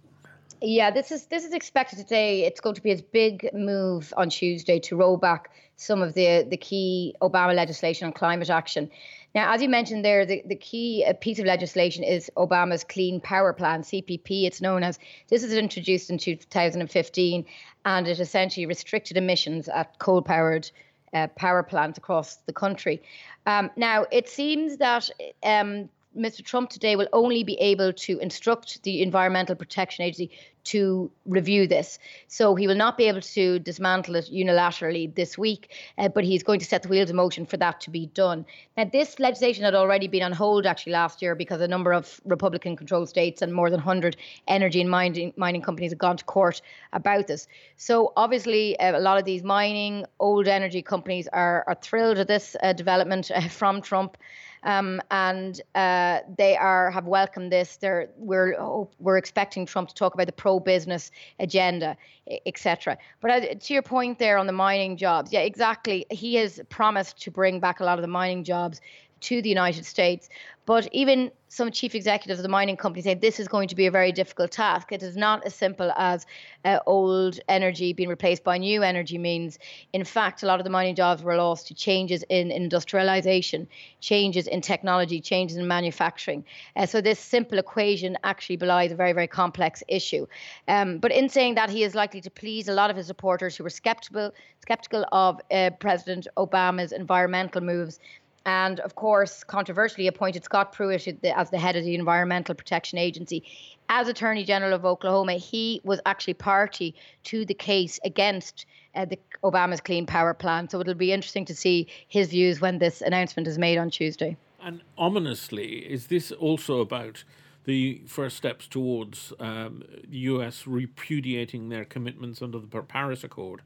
Yeah, 0.61 0.89
this 0.89 1.11
is 1.11 1.25
this 1.27 1.45
is 1.45 1.53
expected 1.53 1.99
today. 1.99 2.43
It's 2.43 2.59
going 2.59 2.75
to 2.75 2.81
be 2.81 2.91
a 2.91 2.97
big 2.97 3.49
move 3.53 4.11
on 4.17 4.29
Tuesday 4.29 4.79
to 4.79 4.95
roll 4.95 5.17
back 5.17 5.51
some 5.75 6.01
of 6.01 6.15
the 6.15 6.47
the 6.49 6.57
key 6.57 7.15
Obama 7.21 7.53
legislation 7.53 8.07
on 8.07 8.13
climate 8.13 8.49
action. 8.49 8.89
Now, 9.35 9.53
as 9.53 9.61
you 9.61 9.69
mentioned 9.69 10.03
there, 10.03 10.25
the, 10.25 10.41
the 10.47 10.55
key 10.55 11.05
uh, 11.07 11.13
piece 11.13 11.37
of 11.37 11.45
legislation 11.45 12.03
is 12.03 12.31
Obama's 12.37 12.83
Clean 12.83 13.21
Power 13.21 13.53
Plan, 13.53 13.83
CPP, 13.83 14.45
it's 14.45 14.61
known 14.61 14.81
as. 14.81 14.97
This 15.27 15.43
was 15.43 15.53
introduced 15.53 16.09
in 16.09 16.17
2015, 16.17 17.45
and 17.85 18.07
it 18.07 18.19
essentially 18.19 18.65
restricted 18.65 19.15
emissions 19.15 19.69
at 19.69 19.99
coal 19.99 20.23
powered 20.23 20.71
uh, 21.13 21.27
power 21.35 21.61
plants 21.61 21.99
across 21.99 22.37
the 22.47 22.53
country. 22.53 23.01
Um, 23.45 23.69
now, 23.75 24.07
it 24.11 24.27
seems 24.27 24.77
that 24.77 25.09
um, 25.43 25.89
Mr. 26.17 26.43
Trump 26.43 26.69
today 26.69 26.95
will 26.95 27.07
only 27.13 27.43
be 27.43 27.55
able 27.59 27.93
to 27.93 28.17
instruct 28.19 28.81
the 28.83 29.01
Environmental 29.01 29.55
Protection 29.55 30.03
Agency 30.03 30.31
to 30.67 31.09
review 31.25 31.65
this. 31.65 31.97
So 32.27 32.53
he 32.55 32.67
will 32.67 32.75
not 32.75 32.97
be 32.97 33.05
able 33.05 33.21
to 33.21 33.59
dismantle 33.59 34.15
it 34.15 34.29
unilaterally 34.31 35.13
this 35.15 35.37
week, 35.37 35.73
uh, 35.97 36.09
but 36.09 36.25
he's 36.25 36.43
going 36.43 36.59
to 36.59 36.65
set 36.65 36.83
the 36.83 36.89
wheels 36.89 37.09
in 37.09 37.15
motion 37.15 37.45
for 37.45 37.55
that 37.57 37.79
to 37.81 37.89
be 37.89 38.07
done. 38.07 38.45
Now, 38.75 38.83
this 38.83 39.17
legislation 39.17 39.63
had 39.63 39.75
already 39.75 40.09
been 40.09 40.23
on 40.23 40.33
hold 40.33 40.65
actually 40.65 40.91
last 40.91 41.21
year 41.21 41.35
because 41.35 41.61
a 41.61 41.69
number 41.69 41.93
of 41.93 42.19
Republican 42.25 42.75
controlled 42.75 43.07
states 43.07 43.41
and 43.41 43.53
more 43.53 43.69
than 43.69 43.79
100 43.79 44.17
energy 44.47 44.81
and 44.81 44.89
mining, 44.89 45.31
mining 45.37 45.61
companies 45.61 45.91
had 45.91 45.99
gone 45.99 46.17
to 46.17 46.25
court 46.25 46.61
about 46.91 47.27
this. 47.27 47.47
So, 47.77 48.11
obviously, 48.17 48.77
uh, 48.77 48.97
a 48.97 48.99
lot 48.99 49.17
of 49.17 49.23
these 49.23 49.43
mining, 49.43 50.05
old 50.19 50.49
energy 50.49 50.81
companies 50.81 51.29
are, 51.29 51.63
are 51.65 51.75
thrilled 51.75 52.17
at 52.17 52.27
this 52.27 52.57
uh, 52.61 52.73
development 52.73 53.31
uh, 53.31 53.47
from 53.47 53.81
Trump 53.81 54.17
um, 54.63 55.01
and 55.11 55.61
uh, 55.75 56.19
they 56.37 56.57
are 56.57 56.91
have 56.91 57.05
welcomed 57.05 57.51
this. 57.51 57.77
They're, 57.77 58.09
we're 58.17 58.55
we're 58.99 59.17
expecting 59.17 59.65
Trump 59.65 59.89
to 59.89 59.95
talk 59.95 60.13
about 60.13 60.27
the 60.27 60.33
pro-business 60.33 61.11
agenda, 61.39 61.97
etc. 62.45 62.97
But 63.21 63.31
uh, 63.31 63.55
to 63.55 63.73
your 63.73 63.83
point 63.83 64.19
there 64.19 64.37
on 64.37 64.47
the 64.47 64.53
mining 64.53 64.97
jobs, 64.97 65.31
yeah, 65.31 65.41
exactly. 65.41 66.05
He 66.09 66.35
has 66.35 66.59
promised 66.69 67.21
to 67.23 67.31
bring 67.31 67.59
back 67.59 67.79
a 67.79 67.83
lot 67.83 67.97
of 67.97 68.01
the 68.01 68.07
mining 68.07 68.43
jobs 68.43 68.81
to 69.21 69.41
the 69.41 69.49
United 69.49 69.85
States. 69.85 70.29
But 70.65 70.89
even 70.91 71.31
some 71.47 71.71
chief 71.71 71.95
executives 71.95 72.39
of 72.39 72.43
the 72.43 72.49
mining 72.49 72.75
companies 72.75 73.05
say 73.05 73.13
this 73.13 73.39
is 73.39 73.47
going 73.47 73.69
to 73.69 73.75
be 73.75 73.85
a 73.85 73.91
very 73.91 74.11
difficult 74.11 74.51
task. 74.51 74.91
It 74.91 75.01
is 75.01 75.15
not 75.15 75.45
as 75.45 75.55
simple 75.55 75.93
as 75.95 76.25
uh, 76.65 76.79
old 76.85 77.39
energy 77.47 77.93
being 77.93 78.09
replaced 78.09 78.43
by 78.43 78.57
new 78.57 78.83
energy 78.83 79.17
means. 79.17 79.57
In 79.93 80.03
fact, 80.03 80.43
a 80.43 80.45
lot 80.45 80.59
of 80.59 80.65
the 80.65 80.69
mining 80.69 80.95
jobs 80.95 81.23
were 81.23 81.37
lost 81.37 81.67
to 81.67 81.73
changes 81.73 82.21
in 82.27 82.51
industrialization, 82.51 83.69
changes 84.01 84.45
in 84.45 84.59
technology, 84.59 85.21
changes 85.21 85.55
in 85.55 85.67
manufacturing. 85.67 86.43
Uh, 86.75 86.85
so 86.85 86.99
this 86.99 87.17
simple 87.17 87.59
equation 87.59 88.17
actually 88.25 88.57
belies 88.57 88.91
a 88.91 88.95
very, 88.95 89.13
very 89.13 89.27
complex 89.27 89.83
issue. 89.87 90.27
Um, 90.67 90.97
but 90.97 91.13
in 91.13 91.29
saying 91.29 91.55
that, 91.55 91.69
he 91.69 91.83
is 91.83 91.95
likely 91.95 92.19
to 92.19 92.29
please 92.29 92.67
a 92.67 92.73
lot 92.73 92.89
of 92.89 92.97
his 92.97 93.07
supporters 93.07 93.55
who 93.55 93.63
were 93.63 93.69
skeptical, 93.69 94.33
skeptical 94.61 95.05
of 95.13 95.39
uh, 95.49 95.69
President 95.79 96.27
Obama's 96.35 96.91
environmental 96.91 97.61
moves 97.61 97.99
and 98.47 98.79
of 98.79 98.95
course, 98.95 99.43
controversially 99.43 100.07
appointed 100.07 100.43
Scott 100.45 100.71
Pruitt 100.71 101.05
as 101.25 101.49
the 101.49 101.59
head 101.59 101.75
of 101.75 101.83
the 101.83 101.93
Environmental 101.93 102.55
Protection 102.55 102.97
Agency. 102.97 103.43
As 103.89 104.07
Attorney 104.07 104.45
General 104.45 104.73
of 104.73 104.85
Oklahoma, 104.85 105.33
he 105.33 105.81
was 105.83 105.99
actually 106.05 106.33
party 106.33 106.95
to 107.25 107.43
the 107.43 107.53
case 107.53 107.99
against 108.05 108.65
uh, 108.95 109.03
the 109.03 109.19
Obama's 109.43 109.81
Clean 109.81 110.05
Power 110.05 110.33
Plan. 110.33 110.69
So 110.69 110.79
it'll 110.79 110.93
be 110.93 111.11
interesting 111.11 111.43
to 111.45 111.55
see 111.55 111.87
his 112.07 112.29
views 112.29 112.61
when 112.61 112.79
this 112.79 113.01
announcement 113.01 113.49
is 113.49 113.57
made 113.57 113.77
on 113.77 113.89
Tuesday. 113.89 114.37
And 114.61 114.81
ominously, 114.97 115.79
is 115.79 116.07
this 116.07 116.31
also 116.31 116.79
about 116.79 117.25
the 117.65 118.01
first 118.07 118.37
steps 118.37 118.65
towards 118.65 119.33
um, 119.41 119.83
the 120.07 120.19
US 120.19 120.65
repudiating 120.65 121.67
their 121.67 121.83
commitments 121.83 122.41
under 122.41 122.59
the 122.59 122.81
Paris 122.81 123.25
Accord? 123.25 123.61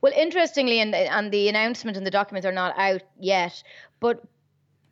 Well, 0.00 0.12
interestingly, 0.16 0.80
and 0.80 0.94
and 0.94 1.32
the 1.32 1.48
announcement 1.48 1.96
and 1.96 2.06
the 2.06 2.10
documents 2.10 2.46
are 2.46 2.52
not 2.52 2.78
out 2.78 3.02
yet, 3.18 3.62
but 4.00 4.22